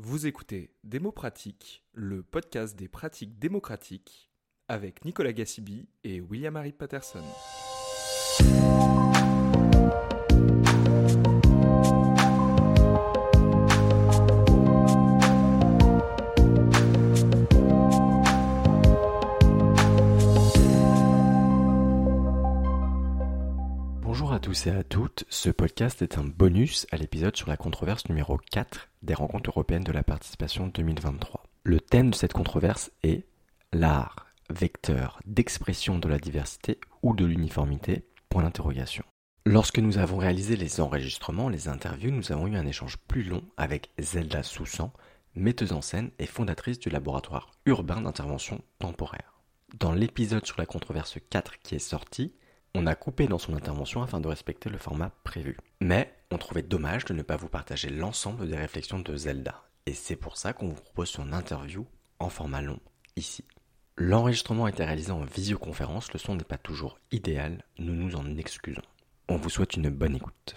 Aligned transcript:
Vous 0.00 0.28
écoutez 0.28 0.70
Démo 0.84 1.10
Pratique, 1.10 1.84
le 1.92 2.22
podcast 2.22 2.78
des 2.78 2.86
pratiques 2.86 3.40
démocratiques, 3.40 4.30
avec 4.68 5.04
Nicolas 5.04 5.32
Gassibi 5.32 5.88
et 6.04 6.20
William-Harry 6.20 6.70
Patterson. 6.70 7.24
Tous 24.58 24.70
à 24.70 24.82
toutes, 24.82 25.24
ce 25.28 25.50
podcast 25.50 26.02
est 26.02 26.18
un 26.18 26.24
bonus 26.24 26.86
à 26.90 26.96
l'épisode 26.96 27.36
sur 27.36 27.48
la 27.48 27.56
controverse 27.56 28.08
numéro 28.08 28.38
4 28.50 28.88
des 29.02 29.14
rencontres 29.14 29.50
européennes 29.50 29.84
de 29.84 29.92
la 29.92 30.02
participation 30.02 30.66
2023. 30.66 31.44
Le 31.62 31.80
thème 31.80 32.10
de 32.10 32.14
cette 32.14 32.32
controverse 32.32 32.90
est 33.04 33.24
l'art, 33.72 34.26
vecteur 34.50 35.20
d'expression 35.26 35.98
de 35.98 36.08
la 36.08 36.18
diversité 36.18 36.80
ou 37.02 37.14
de 37.14 37.24
l'uniformité 37.24 38.04
Point 38.30 38.42
d'interrogation. 38.42 39.04
Lorsque 39.46 39.78
nous 39.78 39.98
avons 39.98 40.16
réalisé 40.16 40.56
les 40.56 40.80
enregistrements, 40.80 41.48
les 41.48 41.68
interviews, 41.68 42.10
nous 42.10 42.32
avons 42.32 42.48
eu 42.48 42.56
un 42.56 42.66
échange 42.66 42.96
plus 42.96 43.22
long 43.22 43.44
avec 43.56 43.90
Zelda 44.00 44.42
Soussan, 44.42 44.92
metteuse 45.36 45.72
en 45.72 45.82
scène 45.82 46.10
et 46.18 46.26
fondatrice 46.26 46.80
du 46.80 46.88
laboratoire 46.88 47.52
urbain 47.66 48.00
d'intervention 48.00 48.62
temporaire. 48.80 49.40
Dans 49.78 49.92
l'épisode 49.92 50.46
sur 50.46 50.58
la 50.58 50.66
controverse 50.66 51.18
4 51.30 51.60
qui 51.60 51.76
est 51.76 51.78
sorti, 51.78 52.32
on 52.74 52.86
a 52.86 52.94
coupé 52.94 53.26
dans 53.26 53.38
son 53.38 53.54
intervention 53.54 54.02
afin 54.02 54.20
de 54.20 54.28
respecter 54.28 54.70
le 54.70 54.78
format 54.78 55.10
prévu. 55.24 55.56
Mais 55.80 56.12
on 56.30 56.38
trouvait 56.38 56.62
dommage 56.62 57.04
de 57.04 57.14
ne 57.14 57.22
pas 57.22 57.36
vous 57.36 57.48
partager 57.48 57.88
l'ensemble 57.90 58.48
des 58.48 58.56
réflexions 58.56 58.98
de 58.98 59.16
Zelda. 59.16 59.64
Et 59.86 59.94
c'est 59.94 60.16
pour 60.16 60.36
ça 60.36 60.52
qu'on 60.52 60.68
vous 60.68 60.82
propose 60.82 61.08
son 61.08 61.32
interview 61.32 61.86
en 62.18 62.28
format 62.28 62.62
long 62.62 62.80
ici. 63.16 63.44
L'enregistrement 63.96 64.66
a 64.66 64.70
été 64.70 64.84
réalisé 64.84 65.10
en 65.10 65.24
visioconférence, 65.24 66.12
le 66.12 66.18
son 66.18 66.36
n'est 66.36 66.44
pas 66.44 66.58
toujours 66.58 67.00
idéal, 67.10 67.64
nous 67.78 67.94
nous 67.94 68.14
en 68.14 68.36
excusons. 68.36 68.82
On 69.28 69.36
vous 69.36 69.50
souhaite 69.50 69.74
une 69.74 69.90
bonne 69.90 70.16
écoute. 70.16 70.54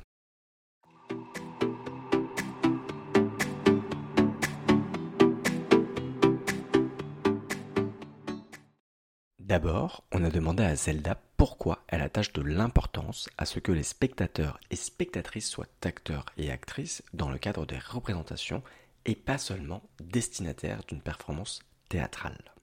D'abord, 9.39 10.05
on 10.13 10.23
a 10.23 10.29
demandé 10.29 10.63
à 10.63 10.75
Zelda 10.75 11.15
pourquoi 11.41 11.79
elle 11.87 12.03
attache 12.03 12.33
de 12.33 12.43
l'importance 12.43 13.27
à 13.39 13.47
ce 13.47 13.57
que 13.57 13.71
les 13.71 13.81
spectateurs 13.81 14.59
et 14.69 14.75
spectatrices 14.75 15.49
soient 15.49 15.65
acteurs 15.83 16.27
et 16.37 16.51
actrices 16.51 17.01
dans 17.15 17.31
le 17.31 17.39
cadre 17.39 17.65
des 17.65 17.79
représentations 17.79 18.61
et 19.05 19.15
pas 19.15 19.39
seulement 19.39 19.81
destinataires 19.99 20.83
d'une 20.87 21.01
performance 21.01 21.61
théâtrale. 21.89 22.53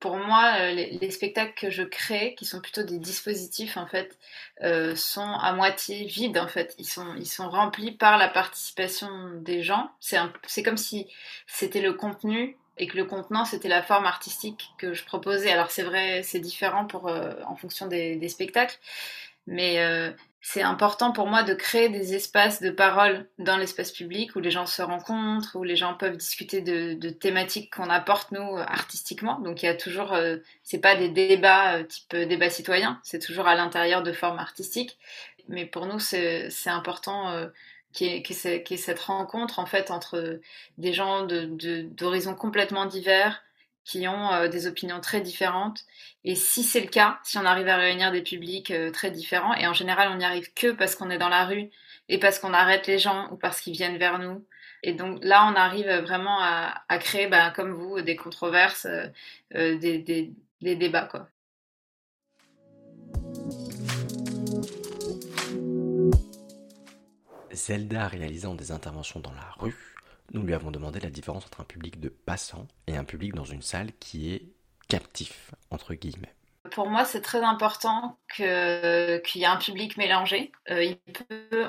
Pour 0.00 0.16
moi, 0.16 0.56
euh, 0.58 0.72
les, 0.72 0.98
les 0.98 1.10
spectacles 1.12 1.54
que 1.56 1.70
je 1.70 1.84
crée, 1.84 2.34
qui 2.34 2.46
sont 2.46 2.60
plutôt 2.60 2.82
des 2.82 2.98
dispositifs 2.98 3.76
en 3.76 3.86
fait, 3.86 4.18
euh, 4.64 4.96
sont 4.96 5.22
à 5.22 5.52
moitié 5.52 6.04
vides 6.06 6.38
en 6.38 6.48
fait. 6.48 6.74
Ils 6.80 6.88
sont, 6.88 7.14
ils 7.16 7.28
sont 7.28 7.48
remplis 7.48 7.92
par 7.92 8.18
la 8.18 8.28
participation 8.28 9.40
des 9.40 9.62
gens. 9.62 9.88
C'est 10.00 10.64
comme 10.64 10.76
si 10.76 11.06
c'était 11.46 11.80
le 11.80 11.92
contenu 11.92 12.56
et 12.78 12.86
que 12.86 12.96
le 12.96 13.04
contenant 13.04 13.44
c'était 13.44 13.68
la 13.68 13.82
forme 13.82 14.06
artistique 14.06 14.70
que 14.78 14.94
je 14.94 15.04
proposais. 15.04 15.50
Alors 15.50 15.70
c'est 15.70 15.82
vrai, 15.82 16.22
c'est 16.22 16.40
différent 16.40 16.86
pour, 16.86 17.08
euh, 17.08 17.32
en 17.46 17.56
fonction 17.56 17.86
des, 17.86 18.16
des 18.16 18.28
spectacles, 18.28 18.78
mais 19.46 19.80
euh, 19.80 20.10
c'est 20.48 20.62
important 20.62 21.10
pour 21.10 21.26
moi 21.26 21.42
de 21.42 21.54
créer 21.54 21.88
des 21.88 22.14
espaces 22.14 22.62
de 22.62 22.70
parole 22.70 23.26
dans 23.40 23.56
l'espace 23.56 23.90
public 23.90 24.36
où 24.36 24.40
les 24.40 24.52
gens 24.52 24.64
se 24.64 24.80
rencontrent, 24.80 25.56
où 25.56 25.64
les 25.64 25.74
gens 25.74 25.94
peuvent 25.94 26.16
discuter 26.16 26.60
de, 26.60 26.94
de 26.94 27.10
thématiques 27.10 27.74
qu'on 27.74 27.90
apporte 27.90 28.30
nous 28.30 28.56
artistiquement. 28.56 29.40
Donc 29.40 29.64
il 29.64 29.66
y 29.66 29.68
a 29.68 29.74
toujours, 29.74 30.12
euh, 30.12 30.36
c'est 30.62 30.78
pas 30.78 30.94
des 30.94 31.08
débats 31.08 31.78
euh, 31.78 31.82
type 31.82 32.14
euh, 32.14 32.26
débat 32.26 32.48
citoyen, 32.48 33.00
c'est 33.02 33.18
toujours 33.18 33.48
à 33.48 33.56
l'intérieur 33.56 34.04
de 34.04 34.12
formes 34.12 34.38
artistiques. 34.38 34.96
Mais 35.48 35.66
pour 35.66 35.86
nous 35.86 35.98
c'est 35.98 36.48
c'est 36.50 36.70
important 36.70 37.48
y 38.00 38.10
ait 38.10 38.76
cette 38.76 39.00
rencontre 39.00 39.58
en 39.58 39.66
fait 39.66 39.90
entre 39.90 40.40
des 40.78 40.92
gens 40.92 41.26
d'horizons 41.26 42.34
complètement 42.34 42.86
divers 42.86 43.42
qui 43.84 44.08
ont 44.08 44.32
euh, 44.32 44.48
des 44.48 44.66
opinions 44.66 45.00
très 45.00 45.20
différentes. 45.20 45.84
Et 46.24 46.34
si 46.34 46.64
c'est 46.64 46.80
le 46.80 46.88
cas, 46.88 47.18
si 47.22 47.38
on 47.38 47.44
arrive 47.44 47.68
à 47.68 47.76
réunir 47.76 48.10
des 48.12 48.22
publics 48.22 48.72
euh, 48.72 48.90
très 48.90 49.10
différents, 49.10 49.54
et 49.54 49.66
en 49.66 49.72
général 49.72 50.08
on 50.12 50.16
n'y 50.16 50.24
arrive 50.24 50.52
que 50.54 50.72
parce 50.72 50.96
qu'on 50.96 51.08
est 51.10 51.18
dans 51.18 51.28
la 51.28 51.44
rue 51.44 51.70
et 52.08 52.18
parce 52.18 52.38
qu'on 52.38 52.52
arrête 52.52 52.86
les 52.88 52.98
gens 52.98 53.28
ou 53.30 53.36
parce 53.36 53.60
qu'ils 53.60 53.74
viennent 53.74 53.98
vers 53.98 54.18
nous. 54.18 54.44
Et 54.82 54.92
donc 54.92 55.18
là, 55.22 55.48
on 55.50 55.56
arrive 55.56 55.88
vraiment 56.02 56.38
à, 56.40 56.98
créer, 56.98 57.26
bah, 57.26 57.50
comme 57.50 57.72
vous, 57.72 58.00
des 58.02 58.14
controverses, 58.14 58.86
euh, 58.86 59.78
des, 59.78 59.98
des- 59.98 60.32
des 60.60 60.76
débats. 60.76 61.08
Quoi. 61.10 61.28
Zelda 67.56 68.06
réalisant 68.08 68.54
des 68.54 68.70
interventions 68.70 69.20
dans 69.20 69.32
la 69.32 69.50
rue, 69.58 69.96
nous 70.32 70.42
lui 70.42 70.54
avons 70.54 70.70
demandé 70.70 71.00
la 71.00 71.10
différence 71.10 71.46
entre 71.46 71.60
un 71.60 71.64
public 71.64 72.00
de 72.00 72.08
passants 72.08 72.68
et 72.86 72.96
un 72.96 73.04
public 73.04 73.34
dans 73.34 73.44
une 73.44 73.62
salle 73.62 73.92
qui 74.00 74.32
est 74.32 74.42
captif, 74.88 75.52
entre 75.70 75.94
guillemets. 75.94 76.34
Pour 76.70 76.88
moi, 76.88 77.04
c'est 77.04 77.20
très 77.20 77.42
important 77.42 78.18
qu'il 78.34 78.44
y 78.44 78.48
ait 78.48 79.46
un 79.46 79.56
public 79.56 79.96
mélangé. 79.96 80.52
Euh, 80.70 80.94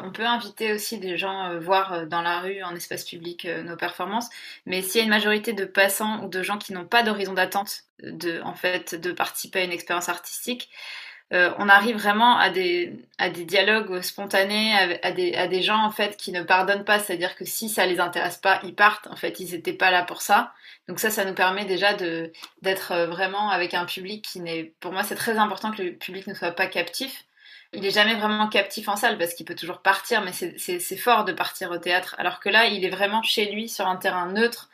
on 0.04 0.12
peut 0.12 0.26
inviter 0.26 0.74
aussi 0.74 0.98
des 0.98 1.18
gens 1.18 1.52
euh, 1.52 1.60
voir 1.60 1.94
euh, 1.94 2.06
dans 2.06 2.22
la 2.22 2.40
rue, 2.40 2.64
en 2.64 2.76
espace 2.76 3.06
public, 3.06 3.46
euh, 3.46 3.64
nos 3.64 3.76
performances. 3.76 4.30
Mais 4.66 4.82
s'il 4.82 5.00
y 5.00 5.02
a 5.02 5.04
une 5.04 5.10
majorité 5.10 5.54
de 5.54 5.66
passants 5.66 6.24
ou 6.24 6.30
de 6.30 6.42
gens 6.42 6.58
qui 6.58 6.74
n'ont 6.74 6.86
pas 6.86 7.04
d'horizon 7.04 7.34
d'attente 7.34 7.84
de, 8.02 8.42
en 8.42 8.54
fait, 8.54 8.96
de 8.96 9.12
participer 9.12 9.60
à 9.60 9.64
une 9.64 9.72
expérience 9.72 10.10
artistique, 10.10 10.70
euh, 11.34 11.52
on 11.58 11.68
arrive 11.68 11.98
vraiment 11.98 12.38
à 12.38 12.50
des, 12.50 12.94
dialogues 13.46 14.02
spontanés, 14.02 14.74
à, 15.04 15.12
des, 15.12 15.62
gens 15.62 15.84
en 15.84 15.92
fait 15.92 16.16
qui 16.16 16.32
ne 16.32 16.42
pardonnent 16.42 16.86
pas. 16.86 17.00
C'est-à-dire 17.00 17.36
que 17.36 17.44
si 17.44 17.68
ça 17.70 17.86
les 17.86 18.00
intéresse 18.00 18.38
pas, 18.38 18.62
ils 18.64 18.76
partent. 18.76 19.08
En 19.08 19.16
fait, 19.18 19.40
ils 19.40 19.52
n'étaient 19.52 19.74
pas 19.74 19.92
là 19.92 20.04
pour 20.04 20.22
ça. 20.22 20.54
Donc 20.88 21.00
ça, 21.00 21.10
ça 21.10 21.26
nous 21.26 21.34
permet 21.34 21.66
déjà 21.66 21.94
d'être 21.94 22.92
euh, 22.94 23.08
vraiment 23.08 23.50
avec 23.50 23.74
un 23.74 23.86
public 23.86 24.24
qui 24.24 24.40
n'est... 24.40 24.72
Pour 24.80 24.94
moi, 24.94 25.04
c'est 25.04 25.16
très 25.16 25.38
important 25.38 25.72
que 25.72 25.82
le 25.82 25.94
public 25.94 26.28
ne 26.28 26.34
soit 26.34 26.52
pas 26.52 26.68
captif. 26.68 27.26
Il 27.74 27.86
est 27.86 27.92
jamais 27.92 28.16
vraiment 28.16 28.48
captif 28.48 28.88
en 28.88 28.96
salle 28.96 29.18
parce 29.18 29.34
qu'il 29.34 29.46
peut 29.46 29.56
toujours 29.56 29.82
partir, 29.82 30.22
mais 30.22 30.32
c'est- 30.32 30.96
fort 30.96 31.26
de 31.26 31.34
partir 31.34 31.72
au 31.72 31.78
théâtre. 31.78 32.16
Alors 32.18 32.40
que 32.40 32.48
là, 32.48 32.68
il 32.68 32.86
est 32.86 32.90
vraiment 32.90 33.22
chez 33.22 33.52
lui, 33.52 33.68
sur 33.68 33.88
un 33.88 33.98
terrain 33.98 34.32
neutre. 34.32 34.70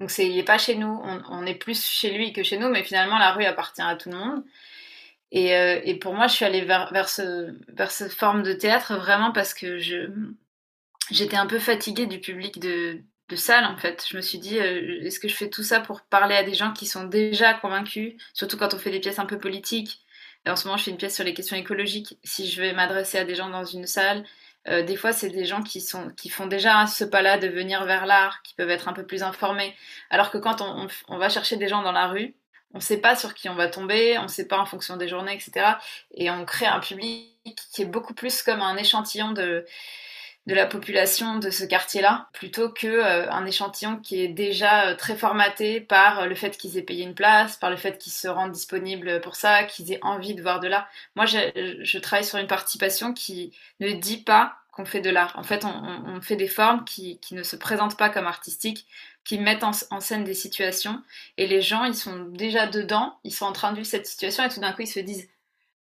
Donc 0.00 0.10
c'est, 0.10 0.26
il 0.26 0.34
n'est 0.34 0.42
pas 0.42 0.58
chez 0.58 0.74
nous, 0.74 1.00
on 1.30 1.46
est 1.46 1.54
plus 1.54 1.84
chez 1.84 2.10
lui 2.10 2.32
que 2.32 2.42
chez 2.42 2.58
nous, 2.58 2.68
mais 2.68 2.82
finalement, 2.82 3.18
la 3.18 3.30
rue 3.30 3.44
appartient 3.44 3.82
à 3.82 3.94
tout 3.94 4.10
le 4.10 4.16
monde. 4.16 4.42
Et, 5.32 5.56
euh, 5.56 5.80
et 5.82 5.94
pour 5.98 6.14
moi, 6.14 6.28
je 6.28 6.34
suis 6.34 6.44
allée 6.44 6.60
vers, 6.60 6.92
vers, 6.92 7.08
ce, 7.08 7.56
vers 7.72 7.90
cette 7.90 8.12
forme 8.12 8.42
de 8.42 8.52
théâtre 8.52 8.96
vraiment 8.96 9.32
parce 9.32 9.54
que 9.54 9.78
j'étais 11.10 11.36
un 11.36 11.46
peu 11.46 11.58
fatiguée 11.58 12.06
du 12.06 12.20
public 12.20 12.60
de, 12.60 13.00
salle 13.34 13.64
en 13.64 13.78
fait. 13.78 14.04
Je 14.06 14.14
me 14.14 14.20
suis 14.20 14.38
dit, 14.38 14.58
euh, 14.58 15.00
est-ce 15.02 15.18
que 15.18 15.28
je 15.28 15.34
fais 15.34 15.48
tout 15.48 15.62
ça 15.62 15.80
pour 15.80 16.02
parler 16.02 16.34
à 16.34 16.42
des 16.42 16.52
gens 16.52 16.74
qui 16.74 16.84
sont 16.84 17.04
déjà 17.04 17.54
convaincus, 17.54 18.14
surtout 18.34 18.58
quand 18.58 18.74
on 18.74 18.78
fait 18.78 18.90
des 18.90 19.00
pièces 19.00 19.18
un 19.18 19.24
peu 19.24 19.38
politiques? 19.38 20.02
En 20.46 20.54
ce 20.54 20.66
moment, 20.66 20.76
je 20.76 20.84
fais 20.84 20.90
une 20.90 20.98
pièce 20.98 21.14
sur 21.14 21.24
les 21.24 21.32
questions 21.32 21.56
écologiques. 21.56 22.18
Si 22.24 22.46
je 22.46 22.60
vais 22.60 22.74
m'adresser 22.74 23.16
à 23.16 23.24
des 23.24 23.34
gens 23.34 23.48
dans 23.48 23.64
une 23.64 23.86
salle, 23.86 24.24
euh, 24.68 24.82
des 24.82 24.96
fois, 24.96 25.12
c'est 25.12 25.30
des 25.30 25.46
gens 25.46 25.62
qui, 25.62 25.80
font 26.28 26.46
déjà 26.46 26.86
ce 26.86 27.04
pas-là 27.04 27.38
de 27.38 27.48
venir 27.48 27.86
vers 27.86 28.04
l'art, 28.04 28.42
qui 28.42 28.54
peuvent 28.54 28.70
être 28.70 28.88
un 28.88 28.92
peu 28.92 29.06
plus 29.06 29.22
informés. 29.22 29.74
Alors 30.10 30.30
que 30.30 30.38
quand 30.38 30.60
on 31.08 31.16
va 31.18 31.28
chercher 31.30 31.56
des 31.56 31.68
gens 31.68 31.82
dans 31.82 31.92
la 31.92 32.08
rue, 32.08 32.34
on 32.74 32.78
ne 32.78 32.82
sait 32.82 32.98
pas 32.98 33.16
sur 33.16 33.34
qui 33.34 33.48
on 33.48 33.54
va 33.54 33.68
tomber, 33.68 34.18
on 34.18 34.24
ne 34.24 34.28
sait 34.28 34.46
pas 34.46 34.58
en 34.58 34.66
fonction 34.66 34.96
des 34.96 35.08
journées, 35.08 35.34
etc. 35.34 35.76
Et 36.14 36.30
on 36.30 36.44
crée 36.44 36.66
un 36.66 36.80
public 36.80 37.32
qui 37.72 37.82
est 37.82 37.86
beaucoup 37.86 38.14
plus 38.14 38.42
comme 38.42 38.60
un 38.60 38.76
échantillon 38.76 39.32
de, 39.32 39.64
la 40.46 40.66
population 40.66 41.38
de 41.38 41.50
ce 41.50 41.64
quartier-là, 41.64 42.28
plutôt 42.32 42.68
que 42.68 42.86
euh, 42.86 43.30
un 43.30 43.46
échantillon 43.46 43.98
qui 43.98 44.20
est 44.20 44.28
déjà 44.28 44.88
euh, 44.88 44.96
très 44.96 45.14
formaté 45.16 45.80
par 45.80 46.20
euh, 46.20 46.26
le 46.26 46.34
fait 46.34 46.56
qu'ils 46.56 46.76
aient 46.76 46.82
payé 46.82 47.04
une 47.04 47.14
place, 47.14 47.56
par 47.56 47.70
le 47.70 47.76
fait 47.76 47.98
qu'ils 47.98 48.12
se 48.12 48.26
rendent 48.26 48.52
disponibles 48.52 49.20
pour 49.20 49.36
ça, 49.36 49.62
qu'ils 49.64 49.92
aient 49.92 50.00
envie 50.02 50.34
de 50.34 50.42
voir 50.42 50.58
de 50.60 50.68
l'art. 50.68 50.88
Moi, 51.14 51.26
je, 51.26 51.98
travaille 51.98 52.24
sur 52.24 52.38
une 52.38 52.48
participation 52.48 53.12
qui 53.12 53.52
ne 53.80 53.92
dit 53.92 54.16
pas 54.16 54.56
qu'on 54.72 54.86
fait 54.86 55.00
de 55.00 55.10
l'art. 55.10 55.34
En 55.36 55.42
fait, 55.42 55.64
on, 55.64 56.20
fait 56.22 56.36
des 56.36 56.48
formes 56.48 56.84
qui, 56.84 57.20
ne 57.30 57.42
se 57.42 57.56
présentent 57.56 57.98
pas 57.98 58.08
comme 58.08 58.26
artistiques, 58.26 58.86
qui 59.24 59.38
mettent 59.38 59.64
en, 59.64 59.72
scène 59.72 60.24
des 60.24 60.34
situations, 60.34 61.02
et 61.36 61.46
les 61.46 61.62
gens, 61.62 61.84
ils 61.84 61.94
sont 61.94 62.24
déjà 62.30 62.66
dedans, 62.66 63.18
ils 63.24 63.34
sont 63.34 63.46
en 63.46 63.52
train 63.52 63.70
de 63.70 63.76
vivre 63.76 63.86
cette 63.86 64.06
situation, 64.06 64.44
et 64.44 64.48
tout 64.48 64.60
d'un 64.60 64.72
coup, 64.72 64.82
ils 64.82 64.86
se 64.86 65.00
disent 65.00 65.28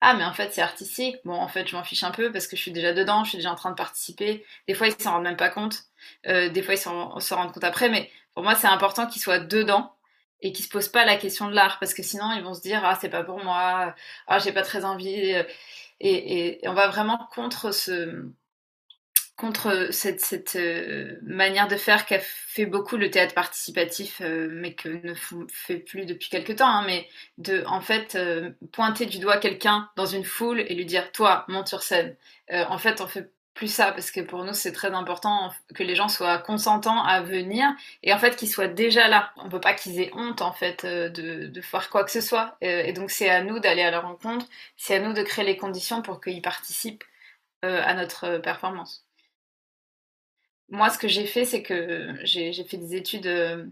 ah 0.02 0.14
mais 0.14 0.24
en 0.24 0.34
fait 0.34 0.54
c'est 0.54 0.62
artistique. 0.62 1.18
Bon 1.26 1.34
en 1.34 1.48
fait 1.48 1.68
je 1.68 1.76
m'en 1.76 1.84
fiche 1.84 2.04
un 2.04 2.12
peu 2.12 2.32
parce 2.32 2.48
que 2.48 2.56
je 2.56 2.62
suis 2.62 2.72
déjà 2.72 2.94
dedans 2.94 3.24
je 3.24 3.30
suis 3.30 3.38
déjà 3.38 3.52
en 3.52 3.56
train 3.56 3.72
de 3.72 3.76
participer. 3.76 4.46
Des 4.68 4.74
fois 4.74 4.88
ils 4.88 5.02
s'en 5.02 5.14
rendent 5.14 5.24
même 5.24 5.38
pas 5.38 5.50
compte. 5.50 5.86
Euh, 6.28 6.50
des 6.50 6.62
fois 6.62 6.76
ils 6.76 6.80
s'en 6.80 7.20
se 7.20 7.34
rendent 7.34 7.52
compte 7.52 7.64
après. 7.64 7.90
Mais 7.90 8.12
pour 8.34 8.44
moi 8.44 8.56
c'est 8.56 8.68
important 8.68 9.08
qu'ils 9.08 9.22
soient 9.22 9.40
dedans 9.40 9.96
et 10.42 10.52
qu'ils 10.54 10.66
se 10.66 10.70
posent 10.70 10.90
pas 10.90 11.06
la 11.06 11.18
question 11.18 11.48
de 11.50 11.56
l'art 11.56 11.80
parce 11.80 11.94
que 11.94 12.04
sinon 12.04 12.32
ils 12.34 12.44
vont 12.44 12.54
se 12.54 12.62
dire 12.62 12.82
ah 12.86 12.98
c'est 13.02 13.10
pas 13.10 13.24
pour 13.24 13.44
moi. 13.44 13.96
Ah 14.28 14.40
j'ai 14.40 14.52
pas 14.52 14.64
très 14.64 14.86
envie 14.86 15.36
et, 16.00 16.60
on 16.68 16.74
va 16.74 16.88
vraiment 16.90 17.28
contre 17.34 17.72
ce 17.72 18.30
contre 19.38 19.90
cette, 19.92 20.56
euh, 20.56 21.20
manière 21.22 21.68
de 21.68 21.76
faire 21.78 22.06
qu'a 22.08 22.20
fait 22.20 22.66
beaucoup 22.66 22.98
le 22.98 23.12
théâtre 23.12 23.36
participatif, 23.36 24.20
euh, 24.22 24.50
mais 24.52 24.74
que 24.74 24.90
ne 24.90 25.14
fait 25.48 25.78
plus 25.78 26.06
depuis 26.06 26.30
quelque 26.30 26.54
temps, 26.54 26.68
hein, 26.68 26.84
mais 26.88 27.08
de 27.38 27.64
en 27.68 27.80
fait 27.80 28.16
euh, 28.16 28.50
pointer 28.72 29.06
du 29.06 29.20
doigt 29.20 29.38
quelqu'un 29.38 29.90
dans 29.96 30.08
une 30.08 30.26
foule 30.26 30.62
et 30.62 30.74
lui 30.74 30.86
dire 30.86 31.12
toi 31.12 31.46
monte 31.50 31.68
sur 31.68 31.84
scène. 31.84 32.16
en 32.52 32.78
fait, 32.80 33.02
on 33.02 33.08
fait 33.08 33.32
plus 33.54 33.68
ça 33.68 33.92
parce 33.92 34.12
que 34.12 34.22
pour 34.22 34.44
nous 34.44 34.54
c'est 34.54 34.72
très 34.72 34.92
important 34.92 35.52
que 35.76 35.84
les 35.84 35.96
gens 35.96 36.10
soient 36.10 36.38
consentants 36.40 37.04
à 37.04 37.22
venir 37.22 37.68
et 38.04 38.14
en 38.14 38.20
fait 38.20 38.36
qu'ils 38.36 38.50
soient 38.50 38.68
déjà 38.68 39.08
là. 39.08 39.32
On 39.38 39.50
peut 39.50 39.62
pas 39.62 39.74
qu'ils 39.74 40.00
aient 40.00 40.12
honte 40.14 40.42
en 40.42 40.54
fait 40.54 40.86
de, 40.86 41.48
de 41.48 41.62
faire 41.62 41.90
quoi 41.90 42.04
que 42.04 42.12
ce 42.12 42.22
soit 42.22 42.58
et 42.62 42.94
donc 42.94 43.12
c'est 43.12 43.30
à 43.30 43.44
nous 43.44 43.60
d'aller 43.60 43.84
à 43.84 43.92
leur 43.92 44.04
rencontre, 44.04 44.46
c'est 44.78 44.96
à 44.96 45.00
nous 45.00 45.14
de 45.14 45.24
créer 45.24 45.46
les 45.46 45.58
conditions 45.58 46.02
pour 46.02 46.22
qu'ils 46.22 46.42
participent 46.42 47.04
à 47.64 47.94
notre 47.96 48.38
performance 48.40 49.07
moi, 50.70 50.90
ce 50.90 50.98
que 50.98 51.08
j'ai 51.08 51.26
fait, 51.26 51.46
c'est 51.46 51.64
que 51.64 52.14
j'ai 52.24 52.52
fait 52.52 52.78
des 52.78 52.96
études 52.96 53.28
euh, 53.28 53.66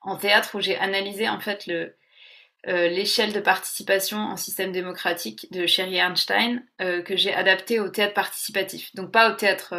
en 0.00 0.16
théâtre 0.16 0.56
où 0.56 0.60
j'ai 0.60 0.78
analysé 0.78 1.28
en 1.28 1.40
fait 1.40 1.68
euh, 1.68 2.88
l'échelle 2.88 3.32
de 3.32 3.40
participation 3.40 4.18
en 4.18 4.36
système 4.36 4.72
démocratique 4.72 5.46
de 5.52 5.66
Sherry 5.66 5.96
Einstein 5.98 6.64
euh, 6.80 7.02
que 7.02 7.16
j'ai 7.16 7.34
adapté 7.34 7.80
au 7.80 7.88
théâtre 7.88 8.14
participatif. 8.14 8.94
Donc 8.94 9.12
pas 9.12 9.30
au 9.30 9.34
théâtre 9.34 9.74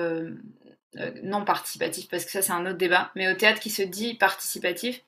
non 1.23 1.45
participatif 1.45 2.09
parce 2.09 2.25
que 2.25 2.31
ça 2.31 2.41
c'est 2.41 2.51
un 2.51 2.65
autre 2.65 2.77
débat, 2.77 3.11
mais 3.15 3.31
au 3.31 3.35
théâtre 3.35 3.59
qui 3.59 3.69
se 3.69 3.83
dit 3.83 4.15
participatif. 4.15 5.01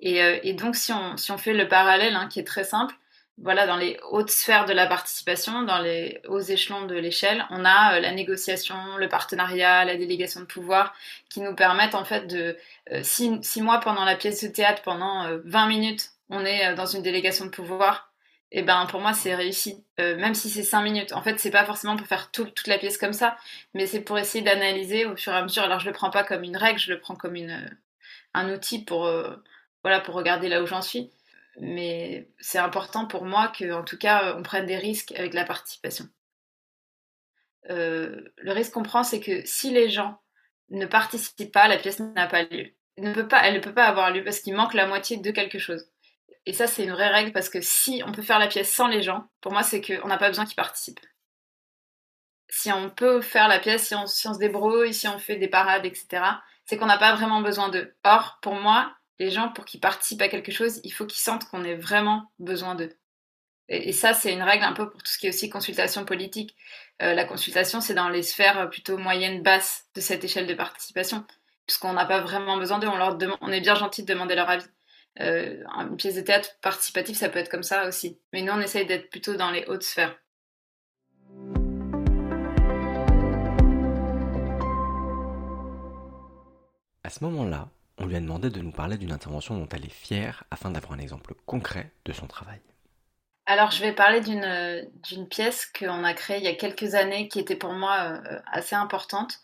Et, 0.00 0.52
donc 0.54 0.76
si 0.76 0.92
on, 0.92 1.16
si 1.16 1.30
on, 1.32 1.38
fait 1.38 1.54
le 1.54 1.66
parallèle 1.66 2.14
hein, 2.14 2.28
qui 2.28 2.40
est 2.40 2.44
très 2.44 2.64
simple, 2.64 2.94
voilà, 3.38 3.66
dans 3.66 3.76
les 3.76 3.98
hautes 4.10 4.30
sphères 4.30 4.64
de 4.64 4.72
la 4.72 4.86
participation, 4.86 5.62
dans 5.62 5.80
les 5.80 6.20
hauts 6.28 6.40
échelons 6.40 6.86
de 6.86 6.94
l'échelle, 6.94 7.44
on 7.50 7.64
a 7.64 7.96
euh, 7.96 8.00
la 8.00 8.12
négociation, 8.12 8.76
le 8.96 9.08
partenariat, 9.08 9.84
la 9.84 9.96
délégation 9.96 10.40
de 10.40 10.46
pouvoir 10.46 10.94
qui 11.28 11.40
nous 11.40 11.54
permettent 11.54 11.96
en 11.96 12.04
fait 12.04 12.26
de, 12.28 12.56
euh, 12.92 13.00
si, 13.02 13.40
mois 13.60 13.80
pendant 13.80 14.04
la 14.04 14.14
pièce 14.14 14.42
de 14.44 14.48
théâtre, 14.48 14.82
pendant 14.82 15.26
20 15.44 15.64
euh, 15.64 15.68
minutes, 15.68 16.10
on 16.30 16.44
est 16.44 16.74
dans 16.74 16.86
une 16.86 17.02
délégation 17.02 17.44
de 17.44 17.50
pouvoir, 17.50 18.12
et 18.52 18.60
eh 18.60 18.62
ben 18.62 18.86
pour 18.86 19.00
moi 19.00 19.12
c'est 19.12 19.34
réussi, 19.34 19.84
même 19.98 20.34
si 20.34 20.48
c'est 20.48 20.62
5 20.62 20.82
minutes. 20.82 21.12
En 21.12 21.22
fait, 21.22 21.38
c'est 21.38 21.50
pas 21.50 21.64
forcément 21.64 21.96
pour 21.96 22.06
faire 22.06 22.30
toute 22.30 22.66
la 22.66 22.78
pièce 22.78 22.98
comme 22.98 23.12
ça, 23.12 23.36
mais 23.74 23.86
c'est 23.86 24.00
pour 24.00 24.16
essayer 24.18 24.42
d'analyser 24.44 25.06
au 25.06 25.16
fur 25.16 25.32
et 25.32 25.36
à 25.36 25.42
mesure. 25.42 25.64
Alors 25.64 25.80
je 25.80 25.86
le 25.86 25.92
prends 25.92 26.10
pas 26.10 26.24
comme 26.24 26.44
une 26.44 26.56
règle, 26.56 26.78
je 26.78 26.92
le 26.92 27.00
prends 27.00 27.16
comme 27.16 27.34
une, 27.36 27.68
un 28.32 28.52
outil 28.52 28.84
pour, 28.84 29.10
voilà, 29.82 30.00
pour 30.00 30.14
regarder 30.14 30.48
là 30.48 30.62
où 30.62 30.66
j'en 30.66 30.82
suis 30.82 31.10
mais 31.60 32.28
c'est 32.38 32.58
important 32.58 33.06
pour 33.06 33.24
moi 33.24 33.52
qu'en 33.56 33.84
tout 33.84 33.98
cas, 33.98 34.34
on 34.36 34.42
prenne 34.42 34.66
des 34.66 34.76
risques 34.76 35.12
avec 35.12 35.34
la 35.34 35.44
participation. 35.44 36.08
Euh, 37.70 38.20
le 38.38 38.52
risque 38.52 38.72
qu'on 38.72 38.82
prend, 38.82 39.04
c'est 39.04 39.20
que 39.20 39.44
si 39.44 39.70
les 39.70 39.88
gens 39.88 40.20
ne 40.70 40.86
participent 40.86 41.52
pas, 41.52 41.68
la 41.68 41.78
pièce 41.78 42.00
n'a 42.00 42.26
pas 42.26 42.42
lieu. 42.42 42.70
Elle 42.96 43.04
ne 43.04 43.12
peut 43.60 43.74
pas, 43.74 43.84
avoir 43.84 44.10
lieu 44.10 44.22
parce 44.22 44.40
qu'il 44.40 44.54
manque 44.54 44.74
la 44.74 44.86
moitié 44.86 45.16
de 45.16 45.30
quelque 45.30 45.58
chose. 45.58 45.88
Et 46.46 46.52
ça, 46.52 46.66
c'est 46.66 46.84
une 46.84 46.92
vraie 46.92 47.08
règle 47.08 47.32
parce 47.32 47.48
que 47.48 47.60
si 47.60 48.02
on 48.06 48.12
peut 48.12 48.22
faire 48.22 48.38
la 48.38 48.48
pièce 48.48 48.72
sans 48.72 48.86
les 48.86 49.02
gens, 49.02 49.28
pour 49.40 49.52
moi, 49.52 49.62
c'est 49.62 49.80
qu'on 49.80 50.08
n'a 50.08 50.18
pas 50.18 50.28
besoin 50.28 50.44
qu'ils 50.44 50.56
participent. 50.56 51.00
Si 52.48 52.70
on 52.70 52.90
peut 52.90 53.20
faire 53.20 53.48
la 53.48 53.58
pièce, 53.58 53.88
si 53.88 53.94
on 54.26 54.34
se 54.34 54.38
débrouille, 54.38 54.94
si 54.94 55.08
on 55.08 55.18
fait 55.18 55.36
des 55.36 55.48
parades, 55.48 55.86
etc., 55.86 56.22
c'est 56.66 56.76
qu'on 56.76 56.86
n'a 56.86 56.98
pas 56.98 57.14
vraiment 57.14 57.40
besoin 57.40 57.68
d'eux. 57.68 57.94
Or, 58.04 58.38
pour 58.42 58.54
moi, 58.54 58.94
les 59.18 59.30
gens, 59.30 59.48
pour 59.50 59.64
qu'ils 59.64 59.80
participent 59.80 60.22
à 60.22 60.28
quelque 60.28 60.52
chose, 60.52 60.80
il 60.84 60.90
faut 60.90 61.06
qu'ils 61.06 61.20
sentent 61.20 61.44
qu'on 61.44 61.64
ait 61.64 61.76
vraiment 61.76 62.32
besoin 62.38 62.74
d'eux. 62.74 62.92
Et, 63.68 63.92
ça, 63.92 64.12
c'est 64.12 64.32
une 64.32 64.42
règle 64.42 64.64
un 64.64 64.74
peu 64.74 64.90
pour 64.90 65.02
tout 65.02 65.10
ce 65.10 65.18
qui 65.18 65.26
est 65.26 65.30
aussi 65.30 65.48
consultation 65.48 66.04
politique. 66.04 66.54
Euh, 67.00 67.14
la 67.14 67.24
consultation, 67.24 67.80
c'est 67.80 67.94
dans 67.94 68.10
les 68.10 68.22
sphères 68.22 68.68
plutôt 68.68 68.98
moyennes, 68.98 69.42
basses 69.42 69.86
de 69.94 70.00
cette 70.00 70.22
échelle 70.22 70.46
de 70.46 70.52
participation, 70.52 71.24
puisqu'on 71.66 71.94
n'a 71.94 72.04
pas 72.04 72.20
vraiment 72.20 72.58
besoin 72.58 72.78
d'eux. 72.78 72.88
On, 72.88 72.96
leur 72.96 73.16
on 73.40 73.50
est 73.50 73.62
bien 73.62 73.74
gentil 73.74 74.02
de 74.02 74.12
demander 74.12 74.34
leur 74.34 74.50
avis. 74.50 74.66
Euh, 75.20 75.62
une 75.78 75.96
pièce 75.96 76.16
de 76.16 76.20
théâtre 76.20 76.50
participative, 76.60 77.16
ça 77.16 77.28
peut 77.30 77.38
être 77.38 77.50
comme 77.50 77.62
ça 77.62 77.88
aussi. 77.88 78.18
Mais 78.32 78.42
nous, 78.42 78.52
on 78.52 78.60
essaye 78.60 78.84
d'être 78.84 79.08
plutôt 79.08 79.34
dans 79.34 79.50
les 79.50 79.64
hautes 79.66 79.84
sphères. 79.84 80.18
À 87.02 87.10
ce 87.10 87.22
moment-là, 87.24 87.68
on 87.98 88.06
lui 88.06 88.16
a 88.16 88.20
demandé 88.20 88.50
de 88.50 88.60
nous 88.60 88.72
parler 88.72 88.96
d'une 88.96 89.12
intervention 89.12 89.56
dont 89.56 89.68
elle 89.72 89.84
est 89.84 89.92
fière 89.92 90.44
afin 90.50 90.70
d'avoir 90.70 90.92
un 90.92 90.98
exemple 90.98 91.34
concret 91.46 91.92
de 92.04 92.12
son 92.12 92.26
travail. 92.26 92.60
Alors, 93.46 93.70
je 93.70 93.82
vais 93.82 93.92
parler 93.92 94.20
d'une 94.20 95.28
pièce 95.28 95.70
qu'on 95.78 96.02
a 96.02 96.14
créée 96.14 96.38
il 96.38 96.44
y 96.44 96.48
a 96.48 96.54
quelques 96.54 96.94
années 96.94 97.28
qui 97.28 97.38
était 97.38 97.56
pour 97.56 97.72
moi 97.74 98.20
euh, 98.26 98.38
assez 98.50 98.74
importante, 98.74 99.40